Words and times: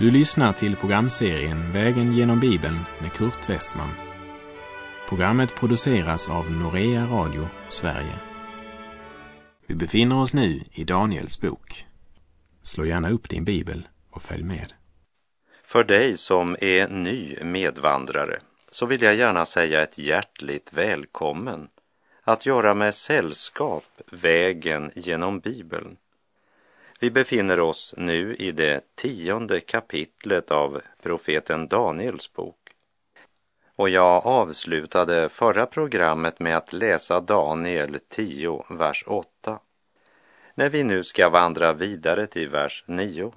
Du 0.00 0.10
lyssnar 0.10 0.52
till 0.52 0.76
programserien 0.76 1.72
Vägen 1.72 2.12
genom 2.12 2.40
Bibeln 2.40 2.78
med 3.00 3.12
Kurt 3.12 3.48
Westman. 3.48 3.90
Programmet 5.08 5.54
produceras 5.54 6.30
av 6.30 6.50
Norea 6.50 7.06
Radio 7.06 7.48
Sverige. 7.68 8.14
Vi 9.66 9.74
befinner 9.74 10.20
oss 10.20 10.34
nu 10.34 10.62
i 10.72 10.84
Daniels 10.84 11.40
bok. 11.40 11.86
Slå 12.62 12.84
gärna 12.84 13.10
upp 13.10 13.28
din 13.28 13.44
bibel 13.44 13.88
och 14.10 14.22
följ 14.22 14.42
med. 14.42 14.72
För 15.64 15.84
dig 15.84 16.16
som 16.16 16.56
är 16.60 16.88
ny 16.88 17.36
medvandrare 17.42 18.40
så 18.70 18.86
vill 18.86 19.02
jag 19.02 19.14
gärna 19.14 19.44
säga 19.44 19.82
ett 19.82 19.98
hjärtligt 19.98 20.72
välkommen 20.72 21.66
att 22.22 22.46
göra 22.46 22.74
med 22.74 22.94
sällskap 22.94 23.84
vägen 24.12 24.90
genom 24.94 25.40
Bibeln. 25.40 25.96
Vi 27.02 27.10
befinner 27.10 27.60
oss 27.60 27.94
nu 27.96 28.34
i 28.34 28.52
det 28.52 28.94
tionde 28.94 29.60
kapitlet 29.60 30.50
av 30.50 30.80
profeten 31.02 31.68
Daniels 31.68 32.32
bok. 32.32 32.56
Och 33.76 33.88
jag 33.88 34.26
avslutade 34.26 35.28
förra 35.28 35.66
programmet 35.66 36.40
med 36.40 36.56
att 36.56 36.72
läsa 36.72 37.20
Daniel 37.20 37.98
10, 38.08 38.64
vers 38.68 39.04
8. 39.06 39.58
När 40.54 40.68
vi 40.68 40.84
nu 40.84 41.04
ska 41.04 41.28
vandra 41.28 41.72
vidare 41.72 42.26
till 42.26 42.48
vers 42.48 42.84
9 42.86 43.32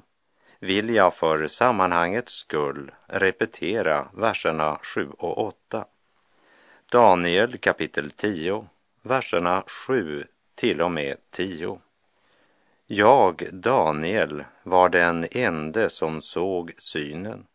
vill 0.59 0.90
jag 0.90 1.13
för 1.13 1.48
sammanhangets 1.48 2.34
skull 2.34 2.91
repetera 3.07 4.07
verserna 4.13 4.80
7 4.84 5.09
och 5.18 5.45
8. 5.45 5.85
Daniel 6.91 7.57
kapitel 7.57 8.12
10, 8.12 8.68
verserna 9.01 9.63
7 9.68 10.23
till 10.55 10.82
och 10.82 10.91
med 10.91 11.18
10. 11.32 11.79
Jag, 12.96 13.48
Daniel, 13.54 14.44
var 14.63 14.90
den 14.90 15.27
ende 15.32 15.90
som 15.90 16.22
såg 16.22 16.74
synen. 16.77 17.46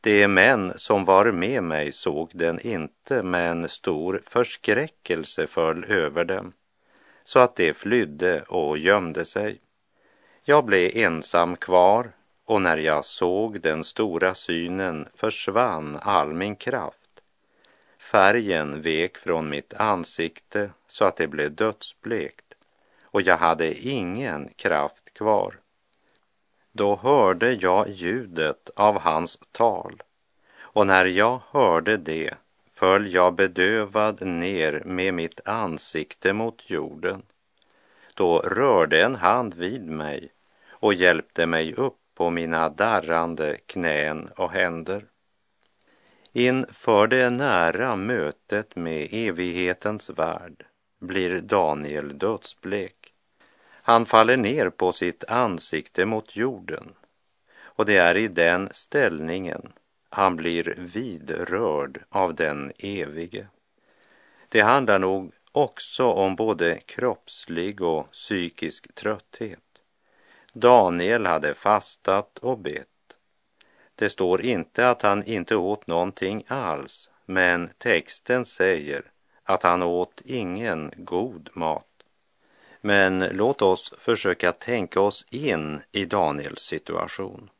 De 0.00 0.28
män 0.28 0.72
som 0.76 1.04
var 1.04 1.32
med 1.32 1.62
mig 1.62 1.92
såg 1.92 2.30
den 2.34 2.60
inte, 2.60 3.22
men 3.22 3.68
stor 3.68 4.22
förskräckelse 4.26 5.46
föll 5.46 5.84
över 5.84 6.24
dem, 6.24 6.52
så 7.24 7.38
att 7.38 7.56
de 7.56 7.74
flydde 7.74 8.42
och 8.42 8.78
gömde 8.78 9.24
sig. 9.24 9.60
Jag 10.44 10.64
blev 10.64 10.90
ensam 10.94 11.56
kvar, 11.56 12.12
och 12.44 12.62
när 12.62 12.76
jag 12.76 13.04
såg 13.04 13.60
den 13.60 13.84
stora 13.84 14.34
synen 14.34 15.08
försvann 15.14 15.98
all 16.02 16.32
min 16.32 16.56
kraft. 16.56 17.22
Färgen 17.98 18.82
vek 18.82 19.18
från 19.18 19.48
mitt 19.48 19.74
ansikte 19.74 20.70
så 20.88 21.04
att 21.04 21.16
det 21.16 21.28
blev 21.28 21.54
dödsblekt 21.54 22.49
och 23.10 23.22
jag 23.22 23.36
hade 23.36 23.88
ingen 23.88 24.48
kraft 24.56 25.14
kvar. 25.14 25.60
Då 26.72 26.96
hörde 26.96 27.52
jag 27.52 27.88
ljudet 27.88 28.70
av 28.76 28.98
hans 29.00 29.38
tal 29.52 30.02
och 30.72 30.86
när 30.86 31.04
jag 31.04 31.40
hörde 31.50 31.96
det 31.96 32.34
föll 32.70 33.14
jag 33.14 33.34
bedövad 33.34 34.26
ner 34.26 34.82
med 34.84 35.14
mitt 35.14 35.40
ansikte 35.44 36.32
mot 36.32 36.70
jorden. 36.70 37.22
Då 38.14 38.38
rörde 38.38 39.02
en 39.02 39.14
hand 39.14 39.54
vid 39.54 39.86
mig 39.86 40.32
och 40.68 40.94
hjälpte 40.94 41.46
mig 41.46 41.74
upp 41.74 41.96
på 42.14 42.30
mina 42.30 42.68
darrande 42.68 43.56
knän 43.66 44.28
och 44.36 44.50
händer. 44.50 45.04
Inför 46.32 47.06
det 47.06 47.30
nära 47.30 47.96
mötet 47.96 48.76
med 48.76 49.08
evighetens 49.10 50.10
värld 50.10 50.66
blir 50.98 51.40
Daniel 51.40 52.18
dödsblek. 52.18 52.99
Han 53.90 54.06
faller 54.06 54.36
ner 54.36 54.70
på 54.70 54.92
sitt 54.92 55.24
ansikte 55.24 56.04
mot 56.04 56.36
jorden 56.36 56.94
och 57.62 57.86
det 57.86 57.96
är 57.96 58.16
i 58.16 58.28
den 58.28 58.68
ställningen 58.72 59.72
han 60.10 60.36
blir 60.36 60.74
vidrörd 60.78 62.04
av 62.08 62.34
den 62.34 62.72
evige. 62.78 63.46
Det 64.48 64.60
handlar 64.60 64.98
nog 64.98 65.32
också 65.52 66.04
om 66.04 66.36
både 66.36 66.78
kroppslig 66.78 67.80
och 67.80 68.10
psykisk 68.10 68.94
trötthet. 68.94 69.82
Daniel 70.52 71.26
hade 71.26 71.54
fastat 71.54 72.38
och 72.38 72.58
bett. 72.58 73.16
Det 73.94 74.10
står 74.10 74.40
inte 74.40 74.90
att 74.90 75.02
han 75.02 75.24
inte 75.24 75.56
åt 75.56 75.86
någonting 75.86 76.44
alls, 76.48 77.10
men 77.26 77.70
texten 77.78 78.44
säger 78.44 79.02
att 79.44 79.62
han 79.62 79.82
åt 79.82 80.22
ingen 80.24 80.92
god 80.96 81.50
mat. 81.52 81.89
Men 82.80 83.24
låt 83.32 83.62
oss 83.62 83.94
försöka 83.98 84.52
tänka 84.52 85.00
oss 85.00 85.26
in 85.30 85.80
i 85.92 86.04
Daniels 86.04 86.60
situation. 86.60 87.50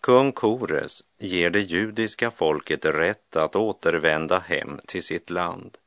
Kung 0.00 0.32
Kores 0.32 1.04
ger 1.18 1.50
det 1.50 1.60
judiska 1.60 2.30
folket 2.30 2.84
rätt 2.84 3.36
att 3.36 3.56
återvända 3.56 4.38
hem 4.38 4.80
till 4.86 5.02
sitt 5.02 5.30
land. 5.30 5.78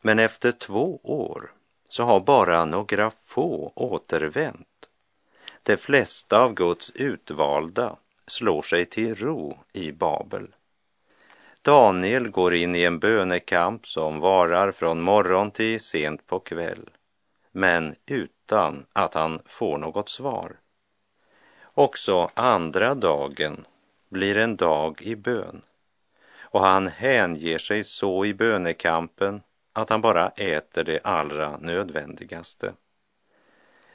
Men 0.00 0.18
efter 0.18 0.52
två 0.52 1.00
år 1.02 1.52
så 1.88 2.02
har 2.02 2.20
bara 2.20 2.64
några 2.64 3.10
få 3.24 3.72
återvänt. 3.74 4.88
De 5.62 5.76
flesta 5.76 6.40
av 6.40 6.54
Guds 6.54 6.90
utvalda 6.94 7.96
slår 8.26 8.62
sig 8.62 8.86
till 8.86 9.14
ro 9.14 9.58
i 9.72 9.92
Babel. 9.92 10.54
Daniel 11.62 12.28
går 12.28 12.54
in 12.54 12.74
i 12.74 12.82
en 12.82 12.98
bönekamp 12.98 13.86
som 13.86 14.20
varar 14.20 14.72
från 14.72 15.00
morgon 15.00 15.50
till 15.50 15.80
sent 15.80 16.26
på 16.26 16.38
kväll 16.38 16.90
men 17.56 17.94
utan 18.06 18.86
att 18.92 19.14
han 19.14 19.42
får 19.46 19.78
något 19.78 20.08
svar. 20.08 20.56
Också 21.64 22.30
andra 22.34 22.94
dagen 22.94 23.66
blir 24.08 24.38
en 24.38 24.56
dag 24.56 25.02
i 25.02 25.16
bön 25.16 25.62
och 26.38 26.60
han 26.60 26.88
hänger 26.88 27.58
sig 27.58 27.84
så 27.84 28.24
i 28.24 28.34
bönekampen 28.34 29.42
att 29.72 29.90
han 29.90 30.00
bara 30.00 30.28
äter 30.28 30.84
det 30.84 31.00
allra 31.04 31.56
nödvändigaste. 31.56 32.72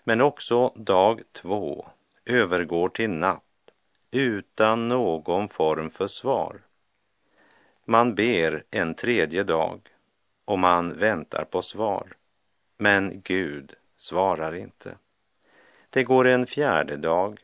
Men 0.03 0.21
också 0.21 0.73
dag 0.75 1.21
två 1.31 1.87
övergår 2.25 2.89
till 2.89 3.09
natt 3.09 3.43
utan 4.11 4.89
någon 4.89 5.49
form 5.49 5.89
för 5.89 6.07
svar. 6.07 6.61
Man 7.85 8.15
ber 8.15 8.63
en 8.71 8.95
tredje 8.95 9.43
dag 9.43 9.81
och 10.45 10.59
man 10.59 10.93
väntar 10.93 11.45
på 11.45 11.61
svar. 11.61 12.15
Men 12.81 13.21
Gud 13.23 13.73
svarar 13.97 14.55
inte. 14.55 14.97
Det 15.89 16.03
går 16.03 16.27
en 16.27 16.47
fjärde 16.47 16.97
dag, 16.97 17.39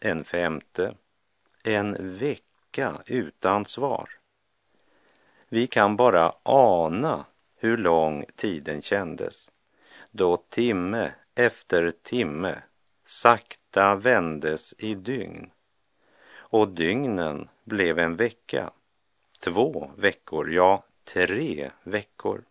en 0.00 0.24
femte, 0.24 0.94
en 1.64 2.18
vecka 2.18 3.02
utan 3.06 3.64
svar. 3.64 4.10
Vi 5.48 5.66
kan 5.66 5.96
bara 5.96 6.32
ana 6.42 7.24
hur 7.56 7.76
lång 7.76 8.24
tiden 8.36 8.82
kändes 8.82 9.50
då 10.10 10.36
timme 10.36 11.12
efter 11.34 11.90
timme 12.02 12.62
sakta 13.04 13.96
vändes 13.96 14.74
i 14.78 14.94
dygn 14.94 15.50
och 16.28 16.68
dygnen 16.68 17.48
blev 17.64 17.98
en 17.98 18.16
vecka, 18.16 18.70
två 19.40 19.90
veckor, 19.96 20.52
ja, 20.52 20.84
tre 21.04 21.70
veckor 21.82 22.44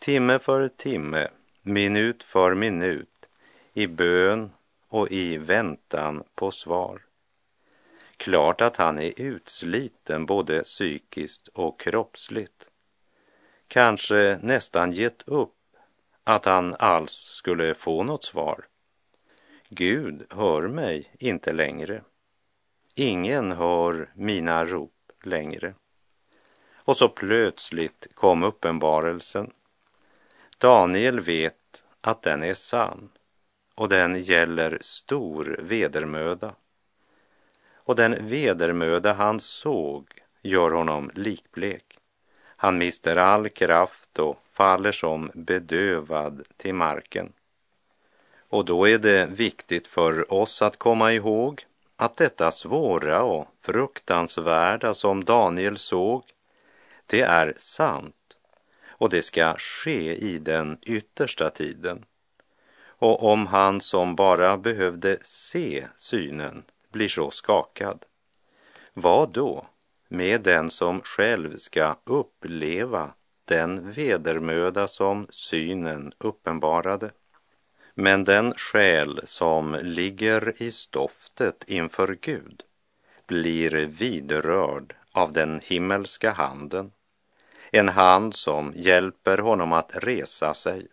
timme 0.00 0.38
för 0.38 0.68
timme, 0.68 1.28
minut 1.62 2.24
för 2.24 2.54
minut, 2.54 3.28
i 3.72 3.86
bön 3.86 4.50
och 4.88 5.10
i 5.10 5.38
väntan 5.38 6.24
på 6.34 6.50
svar. 6.50 7.02
Klart 8.16 8.60
att 8.60 8.76
han 8.76 8.98
är 8.98 9.12
utsliten 9.16 10.26
både 10.26 10.62
psykiskt 10.62 11.48
och 11.48 11.80
kroppsligt. 11.80 12.68
Kanske 13.68 14.38
nästan 14.42 14.92
gett 14.92 15.22
upp 15.28 15.56
att 16.24 16.44
han 16.44 16.76
alls 16.78 17.12
skulle 17.12 17.74
få 17.74 18.02
något 18.02 18.24
svar. 18.24 18.66
Gud 19.68 20.26
hör 20.30 20.68
mig 20.68 21.14
inte 21.18 21.52
längre. 21.52 22.02
Ingen 22.94 23.52
hör 23.52 24.10
mina 24.14 24.66
rop 24.66 25.12
längre. 25.24 25.74
Och 26.74 26.96
så 26.96 27.08
plötsligt 27.08 28.06
kom 28.14 28.42
uppenbarelsen. 28.42 29.52
Daniel 30.60 31.20
vet 31.20 31.84
att 32.00 32.22
den 32.22 32.42
är 32.42 32.54
sann 32.54 33.08
och 33.74 33.88
den 33.88 34.22
gäller 34.22 34.78
stor 34.80 35.60
vedermöda. 35.62 36.54
Och 37.74 37.96
den 37.96 38.28
vedermöda 38.28 39.12
han 39.12 39.40
såg 39.40 40.06
gör 40.42 40.70
honom 40.70 41.10
likblek. 41.14 41.98
Han 42.56 42.78
mister 42.78 43.16
all 43.16 43.48
kraft 43.48 44.18
och 44.18 44.42
faller 44.52 44.92
som 44.92 45.30
bedövad 45.34 46.44
till 46.56 46.74
marken. 46.74 47.32
Och 48.48 48.64
då 48.64 48.88
är 48.88 48.98
det 48.98 49.26
viktigt 49.26 49.86
för 49.86 50.32
oss 50.32 50.62
att 50.62 50.76
komma 50.76 51.12
ihåg 51.12 51.66
att 51.96 52.16
detta 52.16 52.50
svåra 52.50 53.22
och 53.22 53.48
fruktansvärda 53.60 54.94
som 54.94 55.24
Daniel 55.24 55.78
såg, 55.78 56.24
det 57.06 57.20
är 57.20 57.54
sant 57.56 58.14
och 59.00 59.10
det 59.10 59.22
ska 59.22 59.54
ske 59.58 60.14
i 60.16 60.38
den 60.38 60.78
yttersta 60.82 61.50
tiden. 61.50 62.04
Och 62.82 63.32
om 63.32 63.46
han 63.46 63.80
som 63.80 64.16
bara 64.16 64.56
behövde 64.56 65.18
se 65.22 65.86
synen 65.96 66.62
blir 66.92 67.08
så 67.08 67.30
skakad. 67.30 68.04
Vad 68.92 69.32
då 69.32 69.66
med 70.08 70.40
den 70.40 70.70
som 70.70 71.00
själv 71.00 71.56
ska 71.56 71.96
uppleva 72.04 73.12
den 73.44 73.90
vedermöda 73.90 74.88
som 74.88 75.26
synen 75.30 76.12
uppenbarade? 76.18 77.10
Men 77.94 78.24
den 78.24 78.54
själ 78.54 79.20
som 79.24 79.76
ligger 79.82 80.62
i 80.62 80.70
stoftet 80.70 81.64
inför 81.66 82.18
Gud 82.20 82.62
blir 83.26 83.70
vidrörd 83.86 84.94
av 85.12 85.32
den 85.32 85.60
himmelska 85.64 86.32
handen. 86.32 86.92
En 87.72 87.88
hand 87.88 88.34
som 88.34 88.72
hjälper 88.76 89.38
honom 89.38 89.72
att 89.72 89.90
resa 89.94 90.54
sig, 90.54 90.86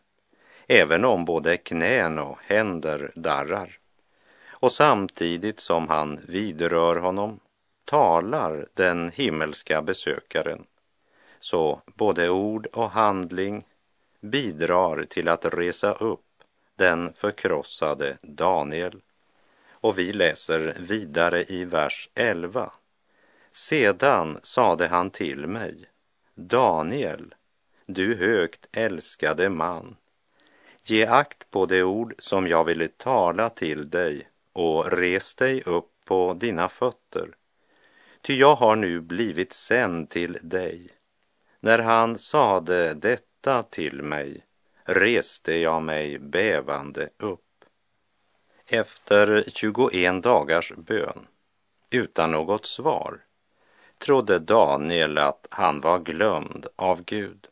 även 0.67 1.05
om 1.05 1.25
både 1.25 1.57
knän 1.57 2.19
och 2.19 2.37
händer 2.41 3.11
darrar. 3.15 3.79
Och 4.49 4.71
samtidigt 4.71 5.59
som 5.59 5.87
han 5.87 6.19
vidrör 6.27 6.95
honom 6.95 7.39
talar 7.85 8.67
den 8.73 9.09
himmelska 9.09 9.81
besökaren. 9.81 10.65
Så 11.39 11.81
både 11.85 12.29
ord 12.29 12.67
och 12.73 12.91
handling 12.91 13.65
bidrar 14.21 15.03
till 15.03 15.27
att 15.27 15.45
resa 15.45 15.93
upp 15.93 16.23
den 16.75 17.13
förkrossade 17.13 18.17
Daniel. 18.21 19.01
Och 19.69 19.99
vi 19.99 20.13
läser 20.13 20.75
vidare 20.79 21.43
i 21.43 21.65
vers 21.65 22.09
11. 22.15 22.71
Sedan 23.51 24.39
sade 24.43 24.87
han 24.87 25.09
till 25.09 25.47
mig, 25.47 25.85
Daniel, 26.39 27.35
du 27.85 28.15
högt 28.15 28.67
älskade 28.71 29.49
man, 29.49 29.95
ge 30.83 31.05
akt 31.05 31.51
på 31.51 31.65
det 31.65 31.83
ord 31.83 32.15
som 32.17 32.47
jag 32.47 32.63
ville 32.63 32.87
tala 32.87 33.49
till 33.49 33.89
dig 33.89 34.27
och 34.53 34.91
res 34.91 35.35
dig 35.35 35.61
upp 35.61 35.91
på 36.05 36.33
dina 36.33 36.69
fötter. 36.69 37.35
Ty 38.21 38.33
jag 38.33 38.55
har 38.55 38.75
nu 38.75 39.01
blivit 39.01 39.53
sänd 39.53 40.09
till 40.09 40.37
dig. 40.41 40.89
När 41.59 41.79
han 41.79 42.17
sade 42.17 42.93
detta 42.93 43.63
till 43.63 44.01
mig 44.01 44.45
reste 44.83 45.57
jag 45.57 45.83
mig 45.83 46.19
bävande 46.19 47.09
upp. 47.17 47.65
Efter 48.65 49.43
21 49.47 50.23
dagars 50.23 50.73
bön, 50.77 51.27
utan 51.89 52.31
något 52.31 52.65
svar, 52.65 53.26
trodde 53.97 54.39
Daniel 54.39 55.17
att 55.17 55.47
han 55.49 55.81
var 55.81 55.99
glömd 55.99 56.67
av 56.75 57.03
Gud. 57.03 57.47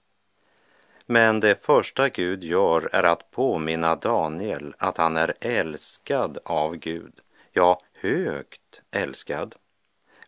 Men 1.06 1.40
det 1.40 1.66
första 1.66 2.10
Gud 2.10 2.44
gör 2.44 2.90
är 2.92 3.04
att 3.04 3.32
påminna 3.32 3.96
Daniel 3.96 4.76
att 4.78 4.98
han 4.98 5.18
är 5.18 5.34
älskad 5.40 6.38
av 6.46 6.76
Gud, 6.76 7.14
ja, 7.54 7.80
högt 7.94 8.82
älskad. 8.92 9.56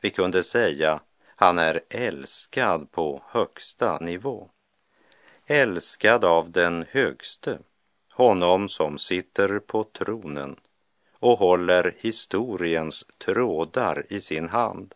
Vi 0.02 0.10
kunde 0.10 0.44
säga 0.44 1.00
han 1.40 1.60
är 1.60 1.82
älskad 1.90 2.92
på 2.92 3.24
högsta 3.28 3.98
nivå. 4.00 4.50
Älskad 5.46 6.26
av 6.26 6.52
den 6.52 6.86
högste, 6.90 7.60
honom 8.14 8.70
som 8.70 8.98
sitter 8.98 9.60
på 9.60 9.84
tronen 9.84 10.56
och 11.20 11.40
håller 11.40 11.96
historiens 11.98 13.06
trådar 13.18 14.06
i 14.10 14.22
sin 14.22 14.50
hand. 14.50 14.96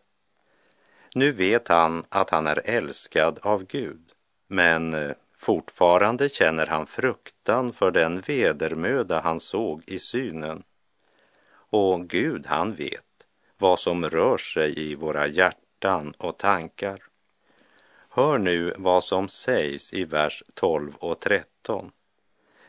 Nu 1.14 1.32
vet 1.32 1.68
han 1.68 2.04
att 2.08 2.30
han 2.30 2.46
är 2.46 2.62
älskad 2.64 3.38
av 3.42 3.64
Gud, 3.64 4.12
men 4.46 4.94
eh, 4.94 5.12
fortfarande 5.36 6.28
känner 6.28 6.66
han 6.66 6.86
fruktan 6.86 7.72
för 7.72 7.90
den 7.90 8.20
vedermöda 8.20 9.20
han 9.20 9.40
såg 9.40 9.82
i 9.86 9.98
synen. 9.98 10.62
Och 11.54 12.08
Gud, 12.08 12.46
han 12.46 12.74
vet 12.74 13.26
vad 13.58 13.78
som 13.78 14.10
rör 14.10 14.38
sig 14.38 14.78
i 14.78 14.94
våra 14.94 15.26
hjärtan 15.26 16.14
och 16.18 16.38
tankar. 16.38 17.02
Hör 18.08 18.38
nu 18.38 18.74
vad 18.78 19.04
som 19.04 19.28
sägs 19.28 19.92
i 19.92 20.04
vers 20.04 20.42
12 20.54 20.94
och 20.94 21.20
13. 21.20 21.90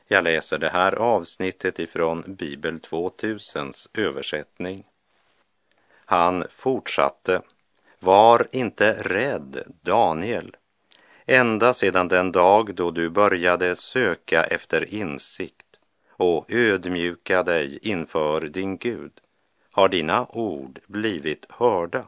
Jag 0.07 0.24
läser 0.24 0.57
det 0.57 0.69
här 0.69 0.96
avsnittet 0.96 1.80
ifrån 1.80 2.24
Bibel 2.28 2.80
2000s 2.80 3.89
översättning. 3.94 4.86
Han 6.06 6.44
fortsatte, 6.50 7.42
var 8.03 8.47
inte 8.51 8.94
rädd, 8.94 9.63
Daniel. 9.81 10.55
Ända 11.25 11.73
sedan 11.73 12.07
den 12.07 12.31
dag 12.31 12.75
då 12.75 12.91
du 12.91 13.09
började 13.09 13.75
söka 13.75 14.44
efter 14.44 14.94
insikt 14.94 15.65
och 16.09 16.51
ödmjuka 16.51 17.44
dig 17.44 17.79
inför 17.81 18.41
din 18.41 18.77
Gud 18.77 19.11
har 19.71 19.89
dina 19.89 20.25
ord 20.25 20.79
blivit 20.88 21.45
hörda. 21.50 22.07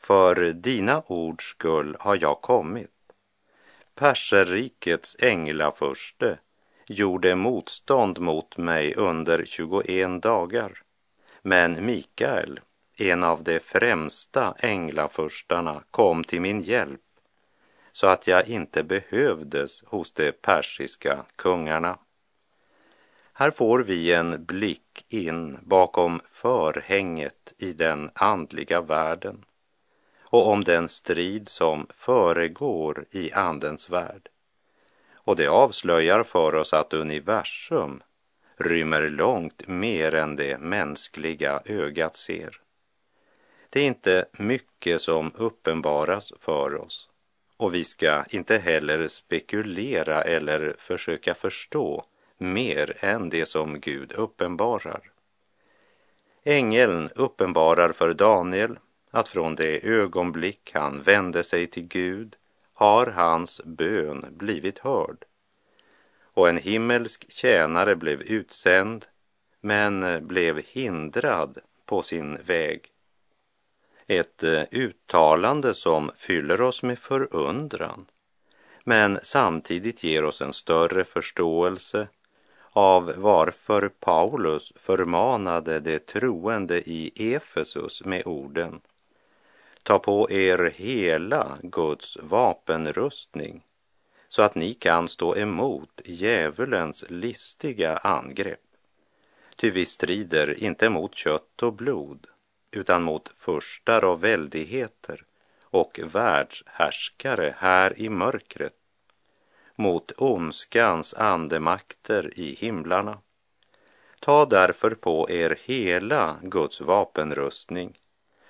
För 0.00 0.52
dina 0.52 1.02
ords 1.06 1.44
skull 1.44 1.96
har 2.00 2.18
jag 2.20 2.40
kommit. 2.40 2.90
Perserrikets 3.94 5.16
änglaförste 5.18 6.38
gjorde 6.86 7.34
motstånd 7.34 8.18
mot 8.18 8.56
mig 8.56 8.94
under 8.94 9.44
21 9.44 10.22
dagar. 10.22 10.82
Men 11.42 11.86
Mikael, 11.86 12.60
en 13.00 13.24
av 13.24 13.44
de 13.44 13.60
främsta 13.60 14.54
änglafurstarna, 14.58 15.82
kom 15.90 16.24
till 16.24 16.40
min 16.40 16.60
hjälp 16.60 17.00
så 17.92 18.06
att 18.06 18.26
jag 18.26 18.48
inte 18.48 18.82
behövdes 18.82 19.82
hos 19.86 20.12
de 20.12 20.32
persiska 20.32 21.24
kungarna. 21.36 21.98
Här 23.32 23.50
får 23.50 23.80
vi 23.80 24.12
en 24.12 24.44
blick 24.44 25.04
in 25.08 25.58
bakom 25.62 26.20
förhänget 26.30 27.54
i 27.58 27.72
den 27.72 28.10
andliga 28.14 28.80
världen 28.80 29.44
och 30.20 30.48
om 30.48 30.64
den 30.64 30.88
strid 30.88 31.48
som 31.48 31.86
föregår 31.90 33.04
i 33.10 33.32
Andens 33.32 33.90
värld. 33.90 34.28
Och 35.14 35.36
det 35.36 35.48
avslöjar 35.48 36.22
för 36.22 36.54
oss 36.54 36.72
att 36.72 36.92
universum 36.92 38.02
rymmer 38.56 39.10
långt 39.10 39.68
mer 39.68 40.14
än 40.14 40.36
det 40.36 40.58
mänskliga 40.58 41.60
ögat 41.64 42.16
ser. 42.16 42.60
Det 43.70 43.80
är 43.80 43.86
inte 43.86 44.26
mycket 44.32 45.00
som 45.00 45.32
uppenbaras 45.34 46.32
för 46.38 46.74
oss 46.74 47.10
och 47.60 47.74
vi 47.74 47.84
ska 47.84 48.24
inte 48.30 48.58
heller 48.58 49.08
spekulera 49.08 50.22
eller 50.22 50.74
försöka 50.78 51.34
förstå 51.34 52.04
mer 52.38 52.96
än 53.04 53.30
det 53.30 53.46
som 53.46 53.80
Gud 53.80 54.12
uppenbarar. 54.12 55.00
Ängeln 56.44 57.10
uppenbarar 57.14 57.92
för 57.92 58.14
Daniel 58.14 58.78
att 59.10 59.28
från 59.28 59.54
det 59.54 59.86
ögonblick 59.86 60.70
han 60.74 61.02
vände 61.02 61.42
sig 61.42 61.66
till 61.66 61.86
Gud 61.86 62.36
har 62.74 63.06
hans 63.06 63.60
bön 63.64 64.26
blivit 64.30 64.78
hörd. 64.78 65.24
Och 66.34 66.48
en 66.48 66.58
himmelsk 66.58 67.32
tjänare 67.32 67.96
blev 67.96 68.22
utsänd 68.22 69.06
men 69.60 70.26
blev 70.26 70.62
hindrad 70.66 71.58
på 71.86 72.02
sin 72.02 72.38
väg. 72.42 72.92
Ett 74.10 74.42
eh, 74.42 74.62
uttalande 74.70 75.74
som 75.74 76.10
fyller 76.16 76.60
oss 76.60 76.82
med 76.82 76.98
förundran 76.98 78.06
men 78.84 79.18
samtidigt 79.22 80.04
ger 80.04 80.24
oss 80.24 80.40
en 80.40 80.52
större 80.52 81.04
förståelse 81.04 82.08
av 82.70 83.12
varför 83.16 83.88
Paulus 83.88 84.72
förmanade 84.76 85.80
de 85.80 85.98
troende 85.98 86.90
i 86.90 87.34
Efesus 87.34 88.04
med 88.04 88.26
orden 88.26 88.80
Ta 89.82 89.98
på 89.98 90.30
er 90.30 90.74
hela 90.76 91.58
Guds 91.62 92.18
vapenrustning 92.22 93.62
så 94.28 94.42
att 94.42 94.54
ni 94.54 94.74
kan 94.74 95.08
stå 95.08 95.36
emot 95.36 96.00
djävulens 96.04 97.04
listiga 97.08 97.96
angrepp. 97.96 98.60
Ty 99.56 99.70
vi 99.70 99.86
strider 99.86 100.64
inte 100.64 100.88
mot 100.88 101.14
kött 101.14 101.62
och 101.62 101.72
blod 101.72 102.26
utan 102.70 103.02
mot 103.02 103.28
furstar 103.28 104.04
och 104.04 104.24
väldigheter 104.24 105.24
och 105.64 106.00
världshärskare 106.04 107.54
här 107.58 107.98
i 107.98 108.08
mörkret 108.08 108.74
mot 109.76 110.12
ondskans 110.16 111.14
andemakter 111.14 112.38
i 112.38 112.54
himlarna. 112.54 113.18
Ta 114.20 114.44
därför 114.44 114.90
på 114.90 115.30
er 115.30 115.58
hela 115.64 116.36
Guds 116.42 116.80
vapenrustning 116.80 117.98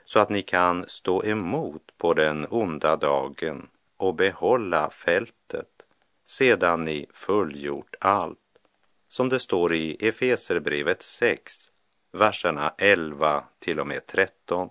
så 0.04 0.18
att 0.18 0.28
ni 0.28 0.42
kan 0.42 0.88
stå 0.88 1.24
emot 1.24 1.82
på 1.98 2.14
den 2.14 2.46
onda 2.50 2.96
dagen 2.96 3.68
och 3.96 4.14
behålla 4.14 4.90
fältet 4.90 5.82
sedan 6.26 6.84
ni 6.84 7.06
fullgjort 7.12 7.94
allt. 8.00 8.38
Som 9.08 9.28
det 9.28 9.40
står 9.40 9.74
i 9.74 10.08
Efeserbrevet 10.08 11.02
6, 11.02 11.69
verserna 12.12 12.74
11 12.78 13.44
till 13.58 13.80
och 13.80 13.86
med 13.86 14.06
13. 14.06 14.70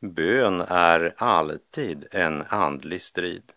Bön 0.00 0.60
är 0.60 1.14
alltid 1.16 2.06
en 2.10 2.44
andlig 2.48 3.02
strid. 3.02 3.52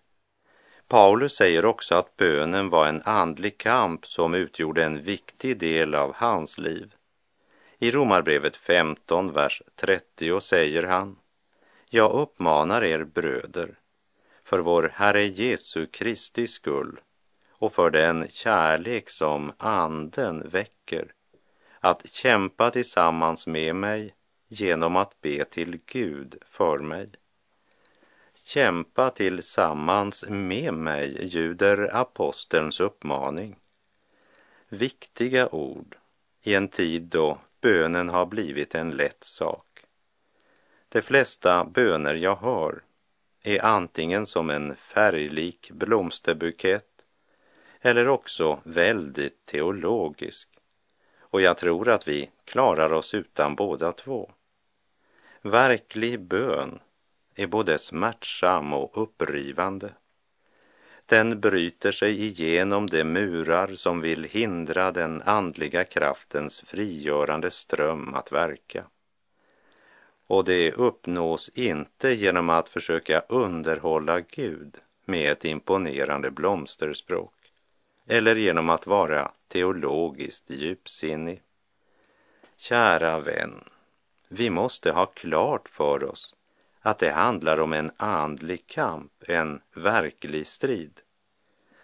Paulus 0.87 1.35
säger 1.35 1.65
också 1.65 1.95
att 1.95 2.17
bönen 2.17 2.69
var 2.69 2.87
en 2.87 3.01
andlig 3.05 3.57
kamp 3.57 4.05
som 4.05 4.33
utgjorde 4.33 4.83
en 4.83 5.01
viktig 5.01 5.59
del 5.59 5.95
av 5.95 6.13
hans 6.15 6.57
liv. 6.57 6.95
I 7.79 7.91
Romarbrevet 7.91 8.55
15, 8.55 9.33
vers 9.33 9.61
30 9.75 10.41
säger 10.41 10.83
han 10.83 11.15
Jag 11.89 12.11
uppmanar 12.11 12.83
er 12.83 13.03
bröder 13.03 13.79
för 14.43 14.59
vår 14.59 14.91
Herre 14.95 15.23
Jesu 15.23 15.85
Kristi 15.85 16.47
skull 16.47 16.99
och 17.51 17.73
för 17.73 17.89
den 17.89 18.27
kärlek 18.29 19.09
som 19.09 19.51
Anden 19.57 20.49
väcker 20.49 21.13
att 21.83 22.09
kämpa 22.11 22.71
tillsammans 22.71 23.47
med 23.47 23.75
mig 23.75 24.15
genom 24.47 24.95
att 24.95 25.21
be 25.21 25.45
till 25.45 25.79
Gud 25.85 26.35
för 26.45 26.79
mig. 26.79 27.09
Kämpa 28.45 29.09
tillsammans 29.09 30.25
med 30.29 30.73
mig 30.73 31.27
ljuder 31.27 31.95
apostelns 31.95 32.79
uppmaning. 32.79 33.55
Viktiga 34.69 35.49
ord 35.49 35.95
i 36.41 36.55
en 36.55 36.67
tid 36.67 37.01
då 37.01 37.37
bönen 37.61 38.09
har 38.09 38.25
blivit 38.25 38.75
en 38.75 38.91
lätt 38.91 39.23
sak. 39.23 39.85
De 40.89 41.01
flesta 41.01 41.65
böner 41.65 42.13
jag 42.13 42.35
hör 42.35 42.83
är 43.41 43.65
antingen 43.65 44.25
som 44.25 44.49
en 44.49 44.75
färglik 44.75 45.71
blomsterbukett 45.71 47.05
eller 47.81 48.07
också 48.07 48.59
väldigt 48.63 49.45
teologisk. 49.45 50.52
Och 51.33 51.41
jag 51.41 51.57
tror 51.57 51.89
att 51.89 52.07
vi 52.07 52.29
klarar 52.45 52.93
oss 52.93 53.13
utan 53.13 53.55
båda 53.55 53.91
två. 53.91 54.31
Verklig 55.41 56.19
bön 56.19 56.79
är 57.35 57.47
både 57.47 57.77
smärtsam 57.77 58.73
och 58.73 59.03
upprivande. 59.03 59.93
Den 61.05 61.39
bryter 61.39 61.91
sig 61.91 62.23
igenom 62.23 62.87
de 62.87 63.03
murar 63.03 63.75
som 63.75 64.01
vill 64.01 64.23
hindra 64.23 64.91
den 64.91 65.21
andliga 65.21 65.83
kraftens 65.83 66.59
frigörande 66.59 67.51
ström 67.51 68.13
att 68.13 68.31
verka. 68.31 68.85
Och 70.27 70.45
det 70.45 70.71
uppnås 70.71 71.49
inte 71.49 72.09
genom 72.13 72.49
att 72.49 72.69
försöka 72.69 73.19
underhålla 73.19 74.19
Gud 74.19 74.77
med 75.05 75.31
ett 75.31 75.45
imponerande 75.45 76.31
blomsterspråk 76.31 77.32
eller 78.07 78.35
genom 78.35 78.69
att 78.69 78.87
vara 78.87 79.31
teologiskt 79.47 80.49
djupsinnig. 80.49 81.41
Kära 82.57 83.19
vän, 83.19 83.63
vi 84.27 84.49
måste 84.49 84.91
ha 84.91 85.05
klart 85.05 85.69
för 85.69 86.03
oss 86.03 86.35
att 86.81 86.99
det 86.99 87.11
handlar 87.11 87.59
om 87.59 87.73
en 87.73 87.91
andlig 87.97 88.67
kamp, 88.67 89.11
en 89.27 89.61
verklig 89.75 90.47
strid. 90.47 91.01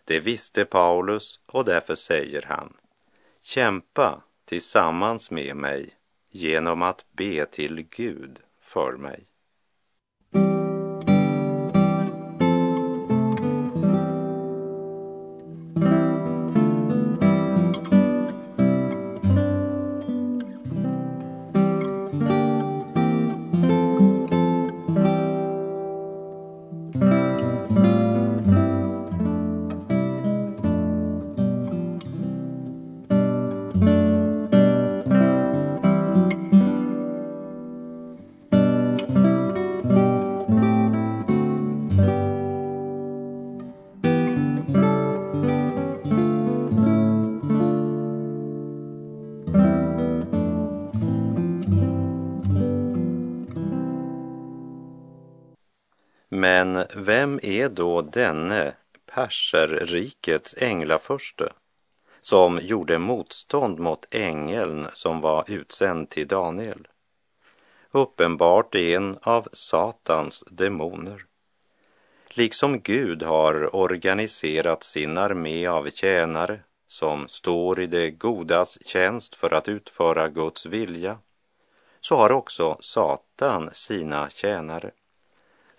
Det 0.05 0.19
visste 0.19 0.65
Paulus 0.65 1.39
och 1.45 1.65
därför 1.65 1.95
säger 1.95 2.41
han, 2.41 2.77
kämpa 3.41 4.23
tillsammans 4.45 5.31
med 5.31 5.55
mig 5.55 5.95
genom 6.29 6.81
att 6.81 7.05
be 7.11 7.45
till 7.45 7.87
Gud 7.89 8.39
för 8.61 8.97
mig. 8.97 9.28
Men 56.39 56.83
vem 56.95 57.39
är 57.43 57.69
då 57.69 58.01
denne 58.01 58.73
perserrikets 59.05 60.55
änglaförste 60.57 61.49
som 62.21 62.59
gjorde 62.61 62.99
motstånd 62.99 63.79
mot 63.79 64.07
ängeln 64.11 64.87
som 64.93 65.21
var 65.21 65.43
utsänd 65.47 66.09
till 66.09 66.27
Daniel? 66.27 66.87
Uppenbart 67.91 68.75
en 68.75 69.17
av 69.21 69.47
Satans 69.51 70.43
demoner. 70.51 71.25
Liksom 72.29 72.79
Gud 72.79 73.23
har 73.23 73.75
organiserat 73.75 74.83
sin 74.83 75.17
armé 75.17 75.67
av 75.67 75.89
tjänare 75.89 76.59
som 76.87 77.27
står 77.27 77.81
i 77.81 77.87
det 77.87 78.11
godas 78.11 78.77
tjänst 78.85 79.35
för 79.35 79.53
att 79.53 79.67
utföra 79.67 80.29
Guds 80.29 80.65
vilja, 80.65 81.17
så 82.01 82.15
har 82.15 82.31
också 82.31 82.77
Satan 82.79 83.69
sina 83.73 84.29
tjänare 84.29 84.91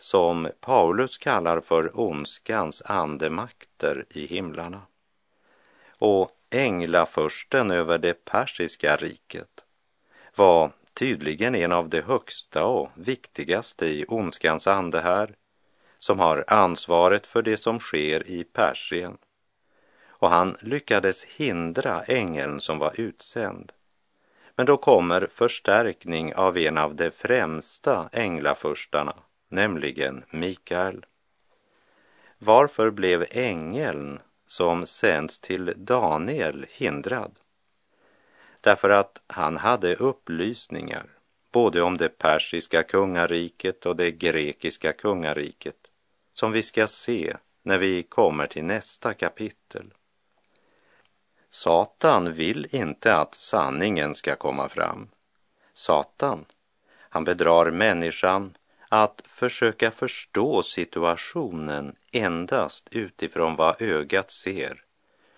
som 0.01 0.49
Paulus 0.61 1.19
kallar 1.19 1.61
för 1.61 2.01
ondskans 2.01 2.83
andemakter 2.85 4.07
i 4.11 4.27
himlarna. 4.27 4.83
Och 5.99 6.31
änglaförsten 6.51 7.71
över 7.71 7.99
det 7.99 8.25
persiska 8.25 8.97
riket 8.97 9.65
var 10.37 10.71
tydligen 10.95 11.55
en 11.55 11.73
av 11.73 11.89
de 11.89 12.01
högsta 12.01 12.65
och 12.65 12.91
viktigaste 12.95 13.87
i 13.87 14.05
ondskans 14.09 14.67
ande 14.67 15.01
här, 15.01 15.35
som 15.99 16.19
har 16.19 16.45
ansvaret 16.47 17.27
för 17.27 17.43
det 17.43 17.57
som 17.57 17.81
sker 17.81 18.27
i 18.27 18.45
Persien. 18.45 19.19
Och 20.07 20.31
han 20.31 20.57
lyckades 20.61 21.25
hindra 21.25 22.03
ängeln 22.03 22.61
som 22.61 22.79
var 22.79 23.01
utsänd. 23.01 23.73
Men 24.57 24.67
då 24.67 24.77
kommer 24.77 25.29
förstärkning 25.31 26.35
av 26.35 26.59
en 26.59 26.79
av 26.79 26.95
de 26.95 27.11
främsta 27.11 28.09
änglafurstarna, 28.13 29.15
nämligen 29.51 30.25
Mikael. 30.31 31.07
Varför 32.39 32.91
blev 32.91 33.27
ängeln 33.31 34.21
som 34.47 34.87
sänds 34.87 35.39
till 35.39 35.73
Daniel 35.77 36.67
hindrad? 36.71 37.39
Därför 38.61 38.91
att 38.91 39.23
han 39.27 39.57
hade 39.57 39.95
upplysningar 39.95 41.07
både 41.53 41.83
om 41.83 41.97
det 41.97 42.09
persiska 42.09 42.83
kungariket 42.83 43.87
och 43.87 43.97
det 43.97 44.11
grekiska 44.11 44.93
kungariket 44.93 45.77
som 46.33 46.53
vi 46.53 46.63
ska 46.63 46.87
se 46.87 47.37
när 47.63 47.79
vi 47.79 48.03
kommer 48.03 48.47
till 48.47 48.65
nästa 48.65 49.15
kapitel. 49.15 49.95
Satan 51.49 52.33
vill 52.33 52.67
inte 52.71 53.17
att 53.17 53.35
sanningen 53.35 54.15
ska 54.15 54.37
komma 54.37 54.69
fram. 54.69 55.09
Satan, 55.73 56.45
han 56.93 57.25
bedrar 57.25 57.71
människan 57.71 58.57
att 58.93 59.23
försöka 59.25 59.91
förstå 59.91 60.63
situationen 60.63 61.97
endast 62.13 62.89
utifrån 62.91 63.57
vad 63.57 63.83
ögat 63.83 64.31
ser 64.31 64.85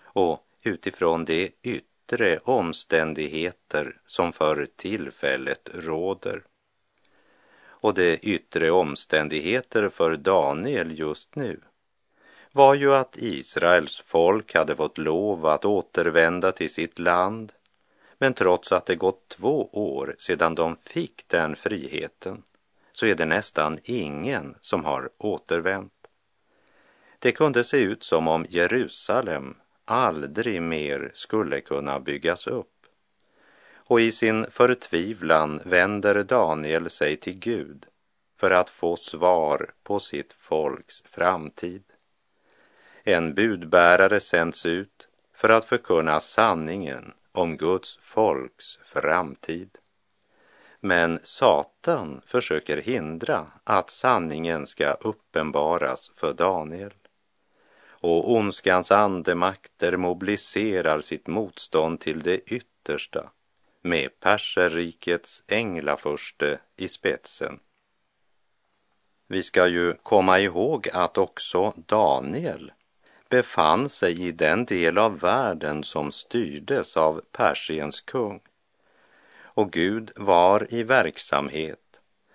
och 0.03 0.39
utifrån 0.63 1.25
de 1.25 1.51
yttre 1.61 2.37
omständigheter 2.37 3.97
som 4.05 4.33
för 4.33 4.67
tillfället 4.75 5.69
råder. 5.73 6.43
Och 7.65 7.93
de 7.93 8.19
yttre 8.21 8.71
omständigheter 8.71 9.89
för 9.89 10.15
Daniel 10.15 10.99
just 10.99 11.35
nu 11.35 11.59
var 12.51 12.73
ju 12.73 12.95
att 12.95 13.17
Israels 13.17 14.03
folk 14.05 14.55
hade 14.55 14.75
fått 14.75 14.97
lov 14.97 15.45
att 15.45 15.65
återvända 15.65 16.51
till 16.51 16.73
sitt 16.73 16.99
land 16.99 17.53
men 18.17 18.33
trots 18.33 18.71
att 18.71 18.85
det 18.85 18.95
gått 18.95 19.29
två 19.29 19.69
år 19.71 20.15
sedan 20.19 20.55
de 20.55 20.75
fick 20.75 21.27
den 21.27 21.55
friheten 21.55 22.43
så 22.95 23.05
är 23.05 23.15
det 23.15 23.25
nästan 23.25 23.79
ingen 23.83 24.55
som 24.61 24.85
har 24.85 25.09
återvänt. 25.17 25.93
Det 27.19 27.31
kunde 27.31 27.63
se 27.63 27.77
ut 27.77 28.03
som 28.03 28.27
om 28.27 28.45
Jerusalem 28.49 29.55
aldrig 29.85 30.61
mer 30.61 31.11
skulle 31.13 31.61
kunna 31.61 31.99
byggas 31.99 32.47
upp. 32.47 32.69
Och 33.75 34.01
i 34.01 34.11
sin 34.11 34.45
förtvivlan 34.51 35.61
vänder 35.65 36.23
Daniel 36.23 36.89
sig 36.89 37.17
till 37.17 37.39
Gud 37.39 37.85
för 38.35 38.51
att 38.51 38.69
få 38.69 38.95
svar 38.95 39.73
på 39.83 39.99
sitt 39.99 40.33
folks 40.33 41.03
framtid. 41.05 41.83
En 43.03 43.33
budbärare 43.33 44.19
sänds 44.19 44.65
ut 44.65 45.07
för 45.35 45.49
att 45.49 45.65
förkunna 45.65 46.19
sanningen 46.19 47.13
om 47.31 47.57
Guds 47.57 47.97
folks 48.01 48.79
framtid. 48.85 49.77
Men 50.85 51.19
Satan 51.23 52.21
försöker 52.25 52.77
hindra 52.77 53.47
att 53.63 53.89
sanningen 53.89 54.67
ska 54.67 54.91
uppenbaras 54.91 56.11
för 56.15 56.33
Daniel. 56.33 56.93
Och 57.87 58.31
ondskans 58.31 58.91
andemakter 58.91 59.97
mobiliserar 59.97 61.01
sitt 61.01 61.27
motstånd 61.27 61.99
till 61.99 62.19
det 62.19 62.37
yttersta 62.37 63.29
med 63.81 64.19
perserrikets 64.19 65.43
änglaförste 65.47 66.59
i 66.77 66.87
spetsen. 66.87 67.59
Vi 69.27 69.43
ska 69.43 69.67
ju 69.67 69.93
komma 69.93 70.39
ihåg 70.39 70.89
att 70.93 71.17
också 71.17 71.73
Daniel 71.75 72.71
befann 73.29 73.89
sig 73.89 74.21
i 74.21 74.31
den 74.31 74.65
del 74.65 74.97
av 74.97 75.19
världen 75.19 75.83
som 75.83 76.11
styrdes 76.11 76.97
av 76.97 77.21
Persiens 77.31 78.01
kung. 78.01 78.41
Och 79.53 79.71
Gud 79.71 80.11
var 80.15 80.73
i 80.73 80.83
verksamhet 80.83 81.79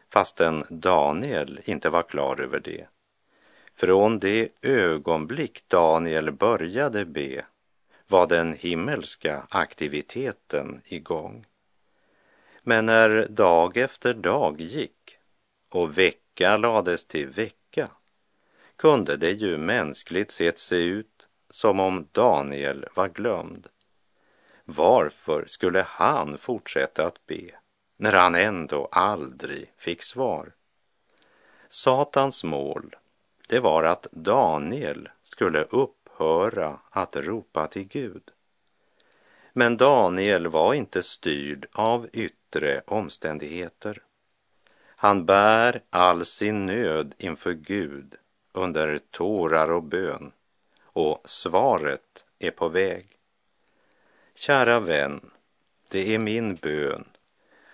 fastän 0.09 0.65
Daniel 0.69 1.61
inte 1.65 1.91
var 1.91 2.03
klar 2.03 2.41
över 2.41 2.61
det. 2.61 2.87
Från 3.73 4.19
det 4.19 4.49
ögonblick 4.63 5.69
Daniel 5.69 6.33
började 6.33 7.05
be 7.05 7.45
var 8.07 8.27
den 8.27 8.53
himmelska 8.53 9.47
aktiviteten 9.51 10.81
igång. 10.85 11.47
Men 12.63 12.87
när 12.87 13.27
dag 13.29 13.77
efter 13.77 14.15
dag 14.15 14.61
gick 14.61 15.19
och 15.71 15.99
vecka 15.99 16.57
lades 16.57 17.05
till 17.05 17.29
vecka 17.29 17.91
kunde 18.77 19.17
det 19.17 19.31
ju 19.31 19.59
mänskligt 19.59 20.31
sett 20.31 20.59
se 20.59 20.77
ut 20.77 21.29
som 21.51 21.81
om 21.81 22.09
Daniel 22.13 22.87
var 22.95 23.09
glömd. 23.09 23.69
Varför 24.71 25.45
skulle 25.47 25.83
han 25.83 26.39
fortsätta 26.39 27.07
att 27.07 27.27
be 27.27 27.51
när 27.97 28.13
han 28.13 28.35
ändå 28.35 28.89
aldrig 28.93 29.73
fick 29.79 30.03
svar? 30.03 30.53
Satans 31.69 32.45
mål, 32.45 32.97
det 33.49 33.61
var 33.61 33.85
att 33.85 34.07
Daniel 34.13 35.09
skulle 35.23 35.63
upphöra 35.63 36.79
att 36.91 37.17
ropa 37.17 37.67
till 37.67 37.89
Gud. 37.89 38.31
Men 39.53 39.77
Daniel 39.77 40.47
var 40.47 40.75
inte 40.75 41.03
styrd 41.03 41.67
av 41.73 42.09
yttre 42.13 42.83
omständigheter. 42.87 44.03
Han 44.97 45.27
bär 45.27 45.83
all 45.91 46.25
sin 46.25 46.67
nöd 46.67 47.15
inför 47.19 47.53
Gud 47.53 48.15
under 48.53 49.01
tårar 49.11 49.71
och 49.71 49.83
bön 49.83 50.33
och 50.83 51.23
svaret 51.25 52.27
är 52.39 52.51
på 52.51 52.69
väg. 52.69 53.18
Kära 54.41 54.81
vän, 54.81 55.31
det 55.91 56.15
är 56.15 56.19
min 56.19 56.55
bön 56.55 57.05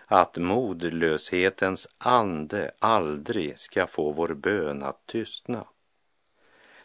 att 0.06 0.36
modlöshetens 0.36 1.88
ande 1.98 2.70
aldrig 2.78 3.58
ska 3.58 3.86
få 3.86 4.12
vår 4.12 4.34
bön 4.34 4.82
att 4.82 5.06
tystna. 5.06 5.66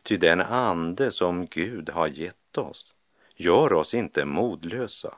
Ty 0.04 0.18
den 0.18 0.42
ande 0.42 1.12
som 1.12 1.46
Gud 1.46 1.90
har 1.90 2.08
gett 2.08 2.58
oss 2.58 2.94
gör 3.36 3.74
oss 3.74 3.94
inte 3.94 4.26
modlösa, 4.26 5.16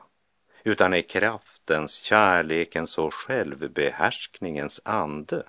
utan 0.62 0.94
är 0.94 1.02
kraftens, 1.02 1.94
kärlekens 1.94 2.98
och 2.98 3.14
självbehärskningens 3.14 4.80
ande, 4.84 5.42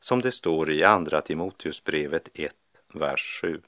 som 0.00 0.20
det 0.20 0.32
står 0.32 0.70
i 0.70 0.84
Andra 0.84 1.20
Timoteusbrevet 1.20 2.28
1, 2.34 2.54
vers 2.94 3.40
7. 3.42 3.62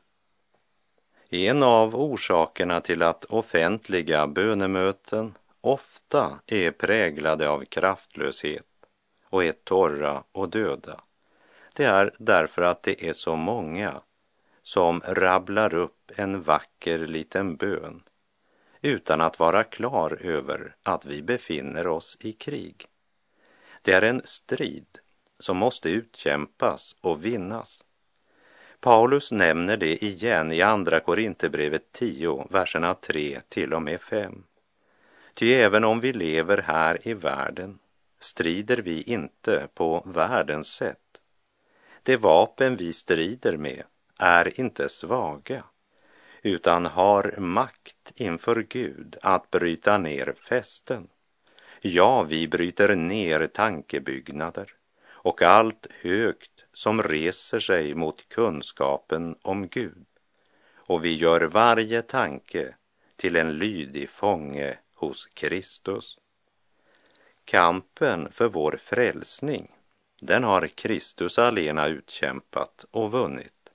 En 1.35 1.63
av 1.63 1.97
orsakerna 1.97 2.81
till 2.81 3.03
att 3.03 3.25
offentliga 3.25 4.27
bönemöten 4.27 5.35
ofta 5.61 6.39
är 6.47 6.71
präglade 6.71 7.49
av 7.49 7.65
kraftlöshet 7.65 8.67
och 9.29 9.45
är 9.45 9.53
torra 9.53 10.25
och 10.33 10.49
döda, 10.49 11.01
det 11.73 11.85
är 11.85 12.13
därför 12.19 12.63
att 12.63 12.83
det 12.83 13.09
är 13.09 13.13
så 13.13 13.37
många 13.37 14.01
som 14.63 15.01
rabblar 15.05 15.75
upp 15.75 16.11
en 16.17 16.43
vacker 16.43 16.99
liten 16.99 17.57
bön 17.57 18.03
utan 18.81 19.21
att 19.21 19.39
vara 19.39 19.65
klar 19.65 20.19
över 20.21 20.77
att 20.83 21.07
vi 21.07 21.23
befinner 21.23 21.87
oss 21.87 22.17
i 22.21 22.33
krig. 22.33 22.87
Det 23.83 23.93
är 23.93 24.03
en 24.03 24.23
strid 24.25 24.99
som 25.39 25.57
måste 25.57 25.91
utkämpas 25.91 26.97
och 27.01 27.25
vinnas. 27.25 27.85
Paulus 28.83 29.33
nämner 29.33 29.77
det 29.77 30.05
igen 30.05 30.53
i 30.53 30.63
Andra 30.63 31.01
Korinthierbrevet 31.01 31.93
10, 31.93 32.47
verserna 32.51 32.95
3 32.95 33.41
till 33.49 33.75
och 33.75 33.83
med 33.83 34.01
5. 34.01 34.45
Ty 35.35 35.53
även 35.53 35.85
om 35.85 36.01
vi 36.01 36.13
lever 36.13 36.59
här 36.59 37.09
i 37.09 37.15
världen 37.15 37.79
strider 38.21 38.77
vi 38.77 39.03
inte 39.03 39.69
på 39.75 40.03
världens 40.07 40.69
sätt. 40.69 41.21
Det 42.03 42.17
vapen 42.17 42.77
vi 42.77 42.93
strider 42.93 43.57
med 43.57 43.83
är 44.19 44.61
inte 44.61 44.89
svaga 44.89 45.65
utan 46.43 46.87
har 46.87 47.35
makt 47.39 48.13
inför 48.15 48.67
Gud 48.69 49.17
att 49.23 49.51
bryta 49.51 49.99
ner 49.99 50.35
fästen. 50.49 51.09
Ja, 51.81 52.23
vi 52.23 52.49
bryter 52.49 52.95
ner 52.95 53.47
tankebyggnader 53.47 54.75
och 55.05 55.43
allt 55.43 55.87
högt 56.03 56.52
som 56.75 57.03
reser 57.03 57.61
sig 57.61 57.95
mot 57.95 58.29
kunskapen 58.29 59.37
om 59.43 59.69
Gud 59.69 60.07
och 60.93 61.05
vi 61.05 61.15
gör 61.15 61.41
varje 61.41 62.03
tanke 62.03 62.75
till 63.17 63.37
en 63.37 63.59
lydig 63.59 64.11
fånge 64.11 64.79
hos 64.95 65.27
Kristus. 65.27 66.19
Kampen 67.45 68.33
för 68.33 68.49
vår 68.49 68.77
frälsning, 68.83 69.71
den 70.23 70.45
har 70.45 70.67
Kristus 70.67 71.39
alena 71.39 71.87
utkämpat 71.87 72.85
och 72.91 73.13
vunnit. 73.13 73.71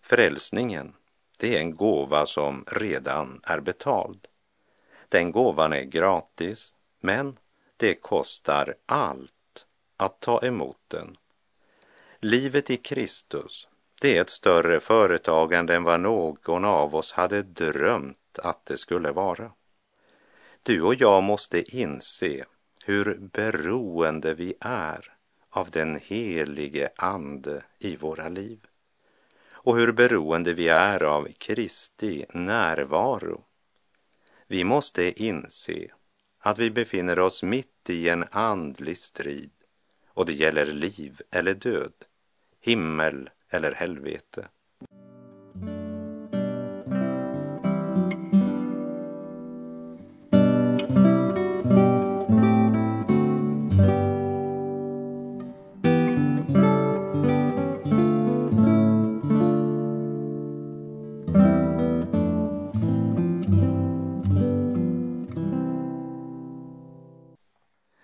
Frälsningen, 0.00 0.94
det 1.38 1.56
är 1.56 1.60
en 1.60 1.74
gåva 1.74 2.26
som 2.26 2.64
redan 2.66 3.40
är 3.44 3.60
betald. 3.60 4.26
Den 5.08 5.30
gåvan 5.30 5.72
är 5.72 5.82
gratis, 5.82 6.74
men 7.00 7.38
det 7.76 7.94
kostar 7.94 8.74
allt 8.86 9.66
att 9.96 10.20
ta 10.20 10.40
emot 10.42 10.80
den. 10.88 11.16
Livet 12.20 12.70
i 12.70 12.76
Kristus, 12.76 13.68
det 14.00 14.16
är 14.16 14.20
ett 14.20 14.30
större 14.30 14.80
företagande 14.80 15.74
än 15.74 15.84
vad 15.84 16.00
någon 16.00 16.64
av 16.64 16.94
oss 16.94 17.12
hade 17.12 17.42
drömt 17.42 18.38
att 18.38 18.66
det 18.66 18.76
skulle 18.78 19.10
vara. 19.10 19.52
Du 20.62 20.82
och 20.82 20.94
jag 20.94 21.22
måste 21.22 21.76
inse 21.76 22.44
hur 22.84 23.18
beroende 23.18 24.34
vi 24.34 24.54
är 24.60 25.14
av 25.50 25.70
den 25.70 26.00
helige 26.02 26.90
Ande 26.96 27.62
i 27.78 27.96
våra 27.96 28.28
liv 28.28 28.60
och 29.52 29.76
hur 29.76 29.92
beroende 29.92 30.52
vi 30.52 30.68
är 30.68 31.02
av 31.02 31.28
Kristi 31.38 32.24
närvaro. 32.30 33.44
Vi 34.46 34.64
måste 34.64 35.22
inse 35.22 35.88
att 36.38 36.58
vi 36.58 36.70
befinner 36.70 37.18
oss 37.18 37.42
mitt 37.42 37.90
i 37.90 38.08
en 38.08 38.24
andlig 38.30 38.98
strid 38.98 39.50
och 40.08 40.26
det 40.26 40.32
gäller 40.32 40.66
liv 40.66 41.20
eller 41.30 41.54
död, 41.54 41.92
himmel 42.68 43.30
eller 43.50 43.72
helvete. 43.72 44.48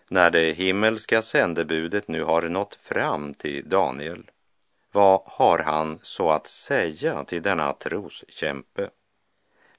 När 0.09 0.31
det 0.31 0.53
himmelska 0.53 1.23
sändebudet 1.23 2.09
nu 2.09 2.23
har 2.23 2.43
nått 2.43 2.75
fram 2.75 3.35
till 3.35 3.69
Daniel, 3.69 4.31
vad 4.95 5.21
har 5.25 5.59
han 5.59 5.99
så 6.03 6.31
att 6.31 6.47
säga 6.47 7.25
till 7.25 7.43
denna 7.43 7.73
troskämpe? 7.73 8.91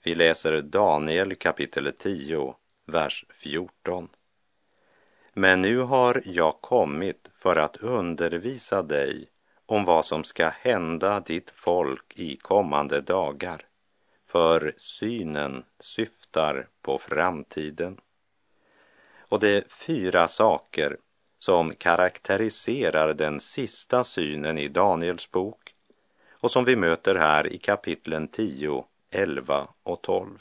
Vi 0.03 0.15
läser 0.15 0.61
Daniel 0.61 1.35
kapitel 1.35 1.93
10, 1.97 2.55
vers 2.85 3.25
14. 3.29 4.09
Men 5.33 5.61
nu 5.61 5.79
har 5.79 6.21
jag 6.25 6.61
kommit 6.61 7.29
för 7.33 7.55
att 7.55 7.77
undervisa 7.77 8.83
dig 8.83 9.29
om 9.65 9.85
vad 9.85 10.05
som 10.05 10.23
ska 10.23 10.49
hända 10.49 11.19
ditt 11.19 11.51
folk 11.53 12.13
i 12.15 12.37
kommande 12.37 13.01
dagar, 13.01 13.65
för 14.23 14.73
synen 14.77 15.63
syftar 15.79 16.67
på 16.81 16.97
framtiden. 16.97 17.97
Och 19.29 19.39
det 19.39 19.49
är 19.49 19.63
fyra 19.69 20.27
saker 20.27 20.97
som 21.45 21.75
karaktäriserar 21.75 23.13
den 23.13 23.39
sista 23.39 24.03
synen 24.03 24.57
i 24.57 24.67
Daniels 24.67 25.31
bok 25.31 25.75
och 26.31 26.51
som 26.51 26.65
vi 26.65 26.75
möter 26.75 27.15
här 27.15 27.47
i 27.47 27.57
kapitlen 27.57 28.27
10, 28.27 28.85
11 29.11 29.67
och 29.83 30.01
12. 30.01 30.39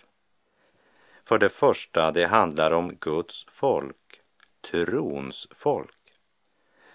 För 1.25 1.39
det 1.39 1.49
första, 1.49 2.11
det 2.11 2.27
handlar 2.27 2.71
om 2.71 2.97
Guds 3.01 3.47
folk, 3.51 4.21
trons 4.71 5.49
folk. 5.51 6.13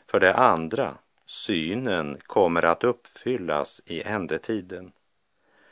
För 0.08 0.20
det 0.20 0.34
andra, 0.34 0.98
synen 1.26 2.18
kommer 2.26 2.66
att 2.66 2.84
uppfyllas 2.84 3.82
i 3.86 4.02
ändetiden. 4.02 4.92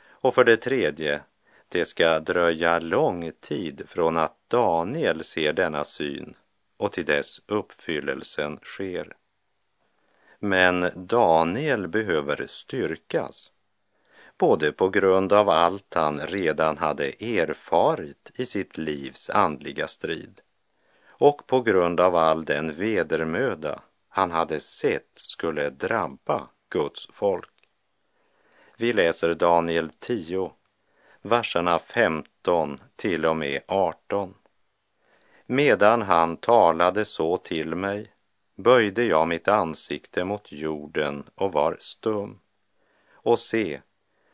Och 0.08 0.34
för 0.34 0.44
det 0.44 0.56
tredje, 0.56 1.20
det 1.68 1.84
ska 1.84 2.18
dröja 2.18 2.78
lång 2.78 3.32
tid 3.40 3.82
från 3.86 4.16
att 4.16 4.36
Daniel 4.48 5.24
ser 5.24 5.52
denna 5.52 5.84
syn 5.84 6.34
och 6.78 6.92
till 6.92 7.04
dess 7.04 7.40
uppfyllelsen 7.46 8.58
sker. 8.62 9.16
Men 10.38 10.90
Daniel 10.96 11.88
behöver 11.88 12.46
styrkas, 12.46 13.50
både 14.38 14.72
på 14.72 14.88
grund 14.88 15.32
av 15.32 15.48
allt 15.48 15.94
han 15.94 16.20
redan 16.20 16.78
hade 16.78 17.04
erfarit 17.06 18.30
i 18.34 18.46
sitt 18.46 18.78
livs 18.78 19.30
andliga 19.30 19.88
strid 19.88 20.40
och 21.20 21.46
på 21.46 21.60
grund 21.60 22.00
av 22.00 22.16
all 22.16 22.44
den 22.44 22.74
vedermöda 22.74 23.82
han 24.08 24.30
hade 24.30 24.60
sett 24.60 25.10
skulle 25.14 25.70
drabba 25.70 26.48
Guds 26.70 27.08
folk. 27.12 27.50
Vi 28.76 28.92
läser 28.92 29.34
Daniel 29.34 29.90
10, 29.98 30.52
verserna 31.22 31.78
15 31.78 32.80
till 32.96 33.26
och 33.26 33.36
med 33.36 33.60
18. 33.68 34.34
Medan 35.50 36.02
han 36.02 36.36
talade 36.36 37.04
så 37.04 37.36
till 37.36 37.74
mig 37.74 38.12
böjde 38.56 39.04
jag 39.04 39.28
mitt 39.28 39.48
ansikte 39.48 40.24
mot 40.24 40.52
jorden 40.52 41.24
och 41.34 41.52
var 41.52 41.76
stum. 41.80 42.38
Och 43.10 43.38
se, 43.38 43.80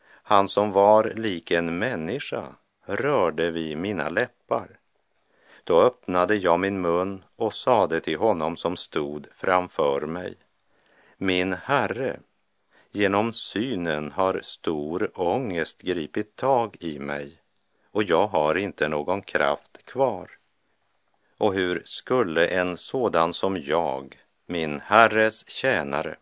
han 0.07 0.47
som 0.47 0.71
var 0.71 1.13
lik 1.15 1.51
en 1.51 1.77
människa 1.77 2.55
rörde 2.85 3.51
vid 3.51 3.77
mina 3.77 4.09
läppar. 4.09 4.79
Då 5.63 5.81
öppnade 5.81 6.35
jag 6.35 6.59
min 6.59 6.81
mun 6.81 7.23
och 7.35 7.53
sade 7.53 7.99
till 7.99 8.17
honom 8.17 8.57
som 8.57 8.77
stod 8.77 9.27
framför 9.35 10.01
mig. 10.01 10.37
Min 11.17 11.53
Herre, 11.53 12.19
genom 12.91 13.33
synen 13.33 14.11
har 14.11 14.39
stor 14.43 15.11
ångest 15.19 15.81
gripit 15.81 16.35
tag 16.35 16.77
i 16.79 16.99
mig 16.99 17.41
och 17.91 18.03
jag 18.03 18.27
har 18.27 18.55
inte 18.55 18.87
någon 18.87 19.21
kraft 19.21 19.85
kvar. 19.85 20.31
Och 21.37 21.53
hur 21.53 21.81
skulle 21.85 22.47
en 22.47 22.77
sådan 22.77 23.33
som 23.33 23.61
jag, 23.61 24.17
min 24.45 24.79
Herres 24.79 25.49
tjänare, 25.49 26.15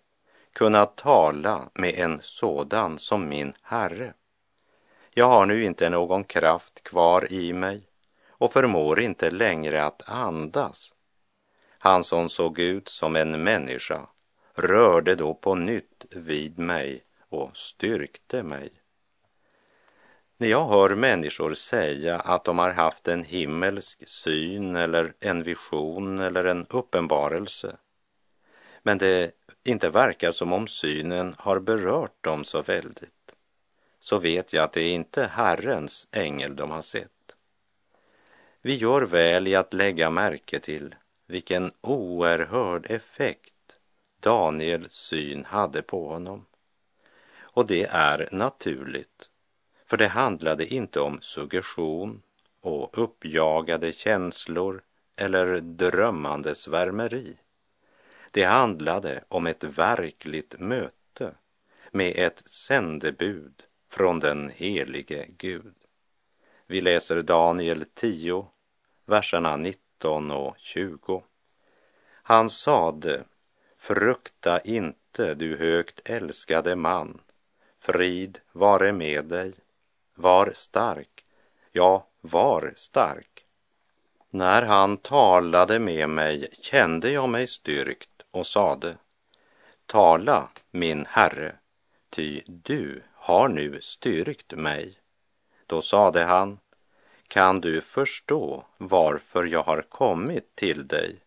kunna 0.54 0.86
tala 0.86 1.69
med 1.73 1.93
en 1.95 2.19
sådan 2.21 2.99
som 2.99 3.30
min 3.30 3.54
Herre? 3.62 4.13
Jag 5.13 5.28
har 5.28 5.45
nu 5.45 5.63
inte 5.63 5.89
någon 5.89 6.23
kraft 6.23 6.84
kvar 6.84 7.34
i 7.34 7.54
mig 7.54 7.88
och 8.28 8.54
förmår 8.54 8.99
inte 8.99 9.32
längre 9.32 9.84
att 9.84 10.10
andas. 10.10 10.93
Han 11.78 12.04
som 12.04 12.30
såg 12.30 12.60
ut 12.60 12.89
som 12.89 13.15
en 13.15 13.43
människa 13.43 14.10
rörde 14.56 15.15
då 15.15 15.34
på 15.34 15.56
nytt 15.56 16.06
vid 16.12 16.60
mig 16.60 17.04
och 17.30 17.58
styrkte 17.58 18.43
mig. 18.43 18.83
När 20.38 20.48
jag 20.48 20.67
hör 20.67 20.96
människor 20.96 21.54
säga 21.54 22.19
att 22.19 22.43
de 22.43 22.60
har 22.60 22.72
haft 22.72 23.08
en 23.08 23.24
himmelsk 23.24 24.08
syn 24.10 24.76
eller 24.76 25.13
en 25.19 25.43
vision 25.43 26.19
eller 26.19 26.46
en 26.46 26.65
uppenbarelse, 26.69 27.78
men 28.84 28.98
det 28.98 29.32
inte 29.63 29.89
verkar 29.89 30.32
som 30.32 30.54
om 30.54 30.67
synen 30.67 31.36
har 31.38 31.60
berört 31.60 32.24
dem 32.24 32.43
så 32.43 32.62
väldigt, 32.62 33.36
så 34.00 34.19
vet 34.19 34.54
jag 34.54 34.63
att 34.63 34.74
det 34.74 34.82
är 34.82 34.93
inte 34.93 35.24
Herrens 35.24 36.08
ängel 36.12 36.56
de 36.56 36.72
har 36.72 36.82
sett. 36.82 37.10
Vi 38.62 38.76
gör 38.76 39.02
väl 39.02 39.48
i 39.48 39.56
att 39.56 39.74
lägga 39.74 40.10
märke 40.10 40.60
till 40.60 40.96
vilken 41.28 41.72
oerhörd 41.82 42.91
effekt 42.91 43.54
Daniels 44.19 44.93
syn 44.93 45.46
hade 45.46 45.82
på 45.82 46.08
honom. 46.08 46.46
Och 47.39 47.67
det 47.67 47.84
är 47.84 48.30
naturligt, 48.32 49.30
för 49.93 49.97
det 49.97 50.08
handlade 50.08 50.65
inte 50.65 50.99
om 50.99 51.21
suggestion 51.21 52.21
och 52.62 52.97
uppjagade 52.97 53.93
känslor 53.93 54.82
eller 55.15 55.60
drömmande 55.60 56.56
svärmeri. 56.56 57.38
Det 58.32 58.43
handlade 58.43 59.23
om 59.27 59.47
ett 59.47 59.63
verkligt 59.63 60.60
möte 60.60 61.36
med 61.91 62.13
ett 62.15 62.43
sändebud 62.45 63.63
från 63.89 64.19
den 64.19 64.49
helige 64.49 65.25
Gud. 65.38 65.75
Vi 66.67 66.82
läser 66.82 67.21
Daniel 67.21 67.86
10, 67.93 68.47
verserna 69.06 69.58
19 69.58 70.32
och 70.32 70.56
20. 70.58 71.23
Han 72.23 72.49
sade, 72.49 73.23
frukta 73.77 74.60
inte, 74.60 75.34
du 75.34 75.58
högt 75.58 76.01
älskade 76.06 76.75
man, 76.75 77.21
frid 77.79 78.39
vare 78.51 78.93
med 78.93 79.25
dig, 79.25 79.53
var 80.15 80.52
stark, 80.54 81.26
ja, 81.71 82.08
var 82.21 82.73
stark. 82.76 83.45
När 84.30 84.62
han 84.62 84.97
talade 84.97 85.80
med 85.80 86.10
mig 86.10 86.47
kände 86.62 87.12
jag 87.12 87.30
mig 87.30 87.47
styrkt 87.47 88.10
och 88.32 88.47
sade, 88.47 88.97
tala, 89.86 90.49
min 90.71 91.06
Herre, 91.10 91.56
ty 92.10 92.41
du 92.45 93.04
har 93.13 93.47
nu 93.47 93.82
styrkt 93.82 94.52
mig. 94.52 94.99
Då 95.67 95.82
sade 95.82 96.23
han, 96.23 96.60
kan 97.28 97.62
du 97.62 97.82
förstå 97.82 98.65
varför 98.78 99.45
jag 99.45 99.63
har 99.63 99.82
kommit 99.82 100.56
till 100.56 100.88
dig? 100.88 101.19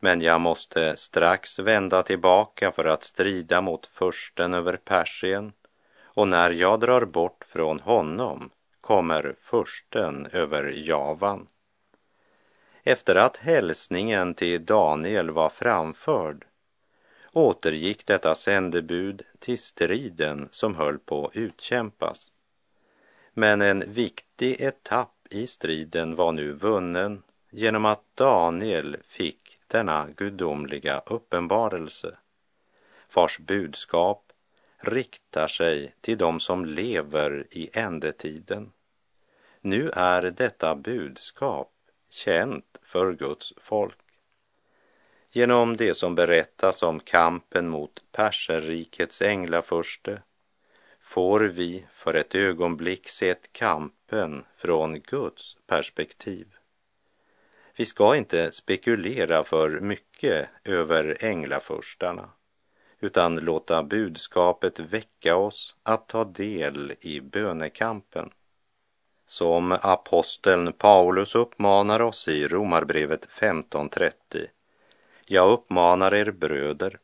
Men 0.00 0.20
jag 0.20 0.40
måste 0.40 0.96
strax 0.96 1.58
vända 1.58 2.02
tillbaka 2.02 2.72
för 2.72 2.84
att 2.84 3.04
strida 3.04 3.60
mot 3.60 3.86
försten 3.86 4.54
över 4.54 4.76
Persien 4.76 5.52
och 6.14 6.28
när 6.28 6.50
jag 6.50 6.80
drar 6.80 7.04
bort 7.04 7.44
från 7.48 7.80
honom 7.80 8.50
kommer 8.80 9.34
försten 9.38 10.26
över 10.32 10.72
Javan. 10.76 11.46
Efter 12.82 13.16
att 13.16 13.36
hälsningen 13.36 14.34
till 14.34 14.64
Daniel 14.64 15.30
var 15.30 15.48
framförd 15.48 16.46
återgick 17.32 18.06
detta 18.06 18.34
sändebud 18.34 19.22
till 19.38 19.58
striden 19.58 20.48
som 20.50 20.74
höll 20.74 20.98
på 20.98 21.26
att 21.26 21.36
utkämpas. 21.36 22.32
Men 23.32 23.62
en 23.62 23.92
viktig 23.92 24.60
etapp 24.60 25.26
i 25.30 25.46
striden 25.46 26.14
var 26.14 26.32
nu 26.32 26.52
vunnen 26.52 27.22
genom 27.50 27.84
att 27.84 28.02
Daniel 28.14 28.96
fick 29.02 29.58
denna 29.66 30.08
gudomliga 30.16 31.02
uppenbarelse, 31.06 32.16
vars 33.14 33.38
budskap 33.38 34.23
riktar 34.84 35.48
sig 35.48 35.94
till 36.00 36.18
dem 36.18 36.40
som 36.40 36.64
lever 36.64 37.46
i 37.50 37.70
ändetiden. 37.72 38.72
Nu 39.60 39.90
är 39.90 40.22
detta 40.22 40.74
budskap 40.74 41.72
känt 42.10 42.78
för 42.82 43.12
Guds 43.12 43.52
folk. 43.56 43.98
Genom 45.30 45.76
det 45.76 45.94
som 45.94 46.14
berättas 46.14 46.82
om 46.82 47.00
kampen 47.00 47.68
mot 47.68 48.02
perserrikets 48.12 49.22
änglaförste 49.22 50.22
får 51.00 51.40
vi 51.40 51.86
för 51.90 52.14
ett 52.14 52.34
ögonblick 52.34 53.08
sett 53.08 53.52
kampen 53.52 54.44
från 54.56 55.00
Guds 55.00 55.56
perspektiv. 55.66 56.46
Vi 57.76 57.86
ska 57.86 58.16
inte 58.16 58.52
spekulera 58.52 59.44
för 59.44 59.80
mycket 59.80 60.48
över 60.64 61.16
änglafurstarna 61.20 62.30
utan 63.04 63.36
låta 63.36 63.82
budskapet 63.82 64.80
väcka 64.80 65.36
oss 65.36 65.76
att 65.82 66.08
ta 66.08 66.24
del 66.24 66.94
i 67.00 67.20
bönekampen. 67.20 68.30
Som 69.26 69.72
aposteln 69.72 70.72
Paulus 70.72 71.34
uppmanar 71.34 72.00
oss 72.00 72.28
i 72.28 72.48
Romarbrevet 72.48 73.28
15.30. 73.28 74.12
Jag 75.26 75.50
uppmanar 75.50 76.14
er 76.14 76.30
bröder, 76.30 76.98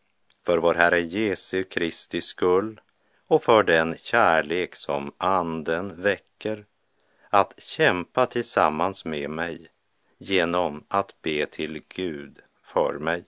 för 0.44 0.58
vår 0.58 0.74
Herre 0.74 1.00
Jesu 1.00 1.64
Kristi 1.64 2.20
skull 2.20 2.80
och 3.26 3.42
för 3.42 3.62
den 3.62 3.96
kärlek 3.96 4.74
som 4.74 5.12
Anden 5.18 6.02
väcker, 6.02 6.64
att 7.30 7.62
kämpa 7.62 8.26
tillsammans 8.26 9.04
med 9.04 9.30
mig 9.30 9.66
genom 10.18 10.84
att 10.88 11.22
be 11.22 11.46
till 11.46 11.82
Gud 11.88 12.38
för 12.62 12.98
mig. 12.98 13.24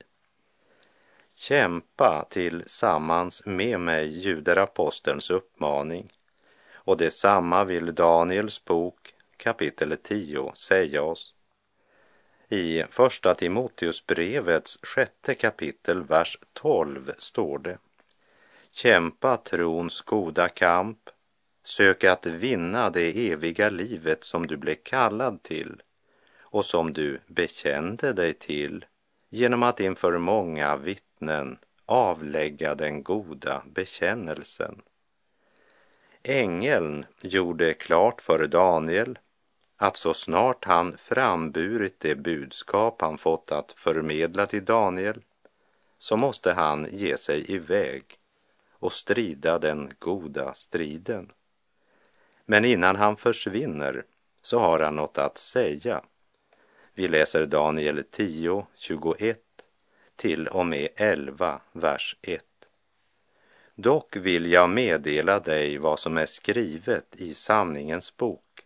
Kämpa 1.42 2.26
tillsammans 2.30 3.46
med 3.46 3.80
mig, 3.80 4.18
ljuder 4.18 4.56
apostelns 4.56 5.30
uppmaning. 5.30 6.12
Och 6.74 6.96
detsamma 6.96 7.64
vill 7.64 7.94
Daniels 7.94 8.64
bok 8.64 9.14
kapitel 9.36 9.96
10 10.02 10.52
säga 10.54 11.02
oss. 11.02 11.34
I 12.48 12.84
Första 12.90 13.34
Timoteusbrevets 13.34 14.78
sjätte 14.82 15.34
kapitel, 15.34 16.02
vers 16.02 16.38
12 16.52 17.12
står 17.18 17.58
det. 17.58 17.78
Kämpa 18.70 19.36
trons 19.36 20.00
goda 20.00 20.48
kamp, 20.48 21.10
sök 21.64 22.04
att 22.04 22.26
vinna 22.26 22.90
det 22.90 23.30
eviga 23.30 23.70
livet 23.70 24.24
som 24.24 24.46
du 24.46 24.56
blev 24.56 24.76
kallad 24.82 25.42
till 25.42 25.82
och 26.40 26.64
som 26.64 26.92
du 26.92 27.20
bekände 27.26 28.12
dig 28.12 28.34
till 28.34 28.84
genom 29.28 29.62
att 29.62 29.80
inför 29.80 30.18
många 30.18 30.76
vittnen 31.22 31.58
avlägga 31.86 32.74
den 32.74 33.02
goda 33.02 33.62
bekännelsen. 33.74 34.82
Ängeln 36.22 37.06
gjorde 37.22 37.74
klart 37.74 38.20
för 38.20 38.46
Daniel 38.46 39.18
att 39.76 39.96
så 39.96 40.14
snart 40.14 40.64
han 40.64 40.96
framburit 40.98 42.00
det 42.00 42.14
budskap 42.14 43.00
han 43.00 43.18
fått 43.18 43.52
att 43.52 43.72
förmedla 43.72 44.46
till 44.46 44.64
Daniel 44.64 45.22
så 45.98 46.16
måste 46.16 46.52
han 46.52 46.88
ge 46.90 47.16
sig 47.16 47.50
iväg 47.50 48.04
och 48.80 48.92
strida 48.92 49.58
den 49.58 49.92
goda 49.98 50.54
striden. 50.54 51.32
Men 52.46 52.64
innan 52.64 52.96
han 52.96 53.16
försvinner 53.16 54.04
så 54.42 54.58
har 54.58 54.80
han 54.80 54.96
något 54.96 55.18
att 55.18 55.38
säga. 55.38 56.02
Vi 56.94 57.08
läser 57.08 57.46
Daniel 57.46 58.04
10, 58.10 58.66
21 58.74 59.51
till 60.16 60.48
och 60.48 60.66
med 60.66 60.88
11, 60.96 61.60
vers 61.72 62.16
1. 62.22 62.44
Dock 63.74 64.16
vill 64.16 64.52
jag 64.52 64.70
meddela 64.70 65.40
dig 65.40 65.78
vad 65.78 65.98
som 65.98 66.16
är 66.16 66.26
skrivet 66.26 67.16
i 67.16 67.34
sanningens 67.34 68.16
bok. 68.16 68.64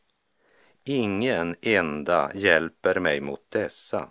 Ingen 0.85 1.57
enda 1.61 2.31
hjälper 2.35 3.01
mig 3.01 3.21
mot 3.21 3.51
dessa, 3.51 4.11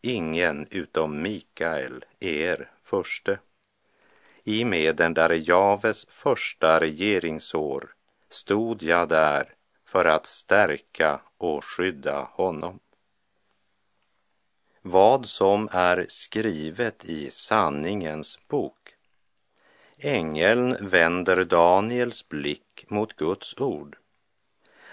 ingen 0.00 0.66
utom 0.70 1.22
Mikael, 1.22 2.04
er 2.20 2.70
förste. 2.82 3.38
I 4.44 4.64
meden 4.64 5.14
där 5.14 5.30
Javes 5.30 6.06
första 6.08 6.80
regeringsår 6.80 7.94
stod 8.28 8.82
jag 8.82 9.08
där 9.08 9.54
för 9.84 10.04
att 10.04 10.26
stärka 10.26 11.20
och 11.38 11.64
skydda 11.64 12.28
honom. 12.32 12.80
Vad 14.88 15.26
som 15.26 15.68
är 15.72 16.06
skrivet 16.08 17.04
i 17.04 17.30
sanningens 17.30 18.38
bok. 18.48 18.94
Ängeln 19.98 20.76
vänder 20.80 21.44
Daniels 21.44 22.28
blick 22.28 22.84
mot 22.88 23.12
Guds 23.16 23.60
ord. 23.60 23.96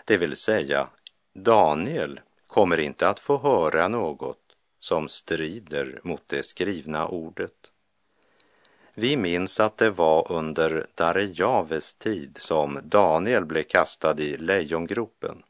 Det 0.06 0.18
vill 0.18 0.36
säga, 0.36 0.88
Daniel 1.34 2.20
kommer 2.48 2.80
inte 2.80 3.10
att 3.10 3.20
få 3.20 3.38
höra 3.38 3.88
något 3.88 4.56
som 4.80 5.10
strider 5.10 6.00
mot 6.04 6.28
det 6.28 6.44
skrivna 6.44 7.08
ordet. 7.08 7.72
Vi 8.94 9.18
minns 9.18 9.60
att 9.60 9.78
det 9.78 9.90
var 9.90 10.32
under 10.32 10.86
Darejaves 10.96 11.94
tid 11.94 12.38
som 12.40 12.80
Daniel 12.84 13.46
blev 13.46 13.64
kastad 13.64 14.20
i 14.20 14.38
lejongropen. 14.38 15.44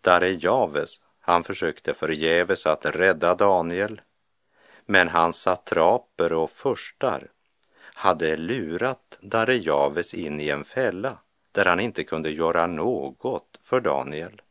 Darejaves, 0.00 1.00
han 1.20 1.44
försökte 1.44 1.94
förgäves 1.94 2.66
att 2.66 2.86
rädda 2.86 3.34
Daniel, 3.34 4.00
men 4.86 5.08
hans 5.08 5.36
satraper 5.36 6.32
och 6.32 6.50
förstar 6.50 7.30
hade 7.80 8.36
lurat 8.36 9.18
Darejaves 9.20 10.14
in 10.14 10.40
i 10.40 10.48
en 10.48 10.64
fälla 10.64 11.18
där 11.52 11.64
han 11.64 11.80
inte 11.80 12.04
kunde 12.04 12.30
göra 12.30 12.66
något 12.66 13.58
för 13.62 13.80
Daniel. 13.80 14.42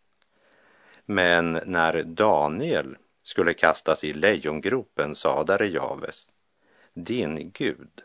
Men 1.05 1.59
när 1.65 2.03
Daniel 2.03 2.97
skulle 3.23 3.53
kastas 3.53 4.03
i 4.03 4.13
lejongropen 4.13 5.15
sa 5.15 5.43
Darejaves, 5.43 6.27
din 6.93 7.51
Gud, 7.53 8.01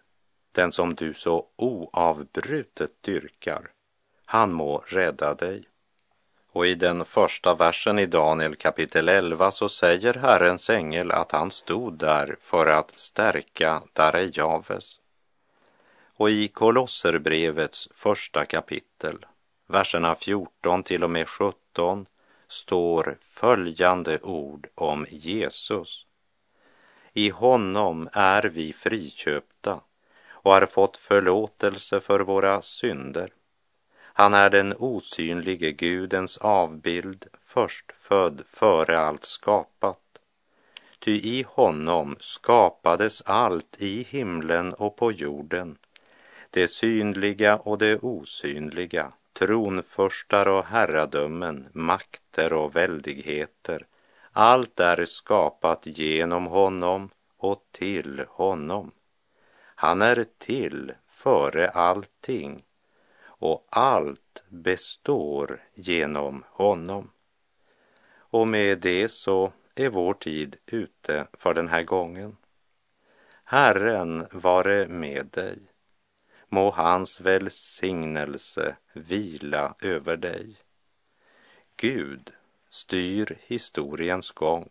den 0.52 0.72
som 0.72 0.94
du 0.94 1.14
så 1.14 1.46
oavbrutet 1.56 2.90
dyrkar, 3.00 3.70
han 4.24 4.52
må 4.52 4.84
rädda 4.86 5.34
dig. 5.34 5.68
Och 6.54 6.66
i 6.66 6.74
den 6.74 7.04
första 7.04 7.54
versen 7.54 7.98
i 7.98 8.06
Daniel 8.06 8.56
kapitel 8.56 9.08
11 9.08 9.50
så 9.50 9.68
säger 9.68 10.14
Herrens 10.14 10.70
ängel 10.70 11.10
att 11.10 11.32
han 11.32 11.50
stod 11.50 11.98
där 11.98 12.36
för 12.40 12.66
att 12.66 12.90
stärka 12.90 13.82
Darejaves. 13.92 15.00
Och 16.16 16.30
i 16.30 16.48
Kolosserbrevets 16.48 17.88
första 17.94 18.44
kapitel, 18.44 19.26
verserna 19.66 20.14
14 20.14 20.82
till 20.82 21.04
och 21.04 21.10
med 21.10 21.28
17, 21.28 22.06
står 22.48 23.18
följande 23.20 24.18
ord 24.18 24.66
om 24.74 25.06
Jesus. 25.10 26.06
I 27.12 27.28
honom 27.30 28.08
är 28.12 28.42
vi 28.42 28.72
friköpta 28.72 29.80
och 30.28 30.52
har 30.52 30.66
fått 30.66 30.96
förlåtelse 30.96 32.00
för 32.00 32.20
våra 32.20 32.62
synder. 32.62 33.30
Han 34.16 34.34
är 34.34 34.50
den 34.50 34.74
osynlige 34.78 35.72
Gudens 35.72 36.38
avbild, 36.38 37.26
förstfödd 37.40 38.42
före 38.46 38.98
allt 38.98 39.24
skapat. 39.24 40.00
Ty 40.98 41.12
i 41.12 41.44
honom 41.48 42.16
skapades 42.20 43.22
allt 43.26 43.76
i 43.78 44.02
himlen 44.02 44.74
och 44.74 44.96
på 44.96 45.12
jorden, 45.12 45.78
det 46.50 46.68
synliga 46.68 47.56
och 47.56 47.78
det 47.78 47.98
osynliga, 47.98 49.12
tronförstar 49.32 50.48
och 50.48 50.64
herradömen, 50.64 51.68
makter 51.72 52.52
och 52.52 52.76
väldigheter. 52.76 53.86
Allt 54.32 54.80
är 54.80 55.04
skapat 55.04 55.86
genom 55.86 56.46
honom 56.46 57.10
och 57.36 57.64
till 57.72 58.24
honom. 58.28 58.90
Han 59.74 60.02
är 60.02 60.26
till 60.38 60.92
före 61.08 61.68
allting 61.68 62.62
och 63.44 63.66
allt 63.70 64.44
består 64.48 65.62
genom 65.74 66.44
honom. 66.48 67.10
Och 68.14 68.48
med 68.48 68.78
det 68.78 69.08
så 69.08 69.52
är 69.74 69.88
vår 69.88 70.14
tid 70.14 70.56
ute 70.66 71.26
för 71.32 71.54
den 71.54 71.68
här 71.68 71.82
gången. 71.82 72.36
Herren 73.44 74.26
vare 74.32 74.88
med 74.88 75.26
dig. 75.26 75.58
Må 76.48 76.70
hans 76.70 77.20
välsignelse 77.20 78.76
vila 78.92 79.74
över 79.80 80.16
dig. 80.16 80.56
Gud 81.76 82.32
styr 82.68 83.38
historiens 83.40 84.30
gång. 84.30 84.68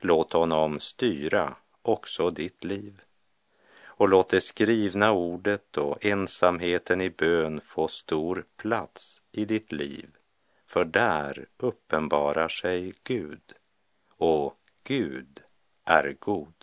Låt 0.00 0.32
honom 0.32 0.80
styra 0.80 1.56
också 1.82 2.30
ditt 2.30 2.64
liv. 2.64 3.02
Och 3.98 4.08
låt 4.08 4.28
det 4.28 4.40
skrivna 4.40 5.12
ordet 5.12 5.76
och 5.76 6.04
ensamheten 6.04 7.00
i 7.00 7.10
bön 7.10 7.60
få 7.60 7.88
stor 7.88 8.44
plats 8.56 9.22
i 9.32 9.44
ditt 9.44 9.72
liv. 9.72 10.08
För 10.66 10.84
där 10.84 11.46
uppenbarar 11.56 12.48
sig 12.48 12.94
Gud. 13.04 13.52
Och 14.16 14.54
Gud 14.84 15.42
är 15.84 16.16
god. 16.18 16.57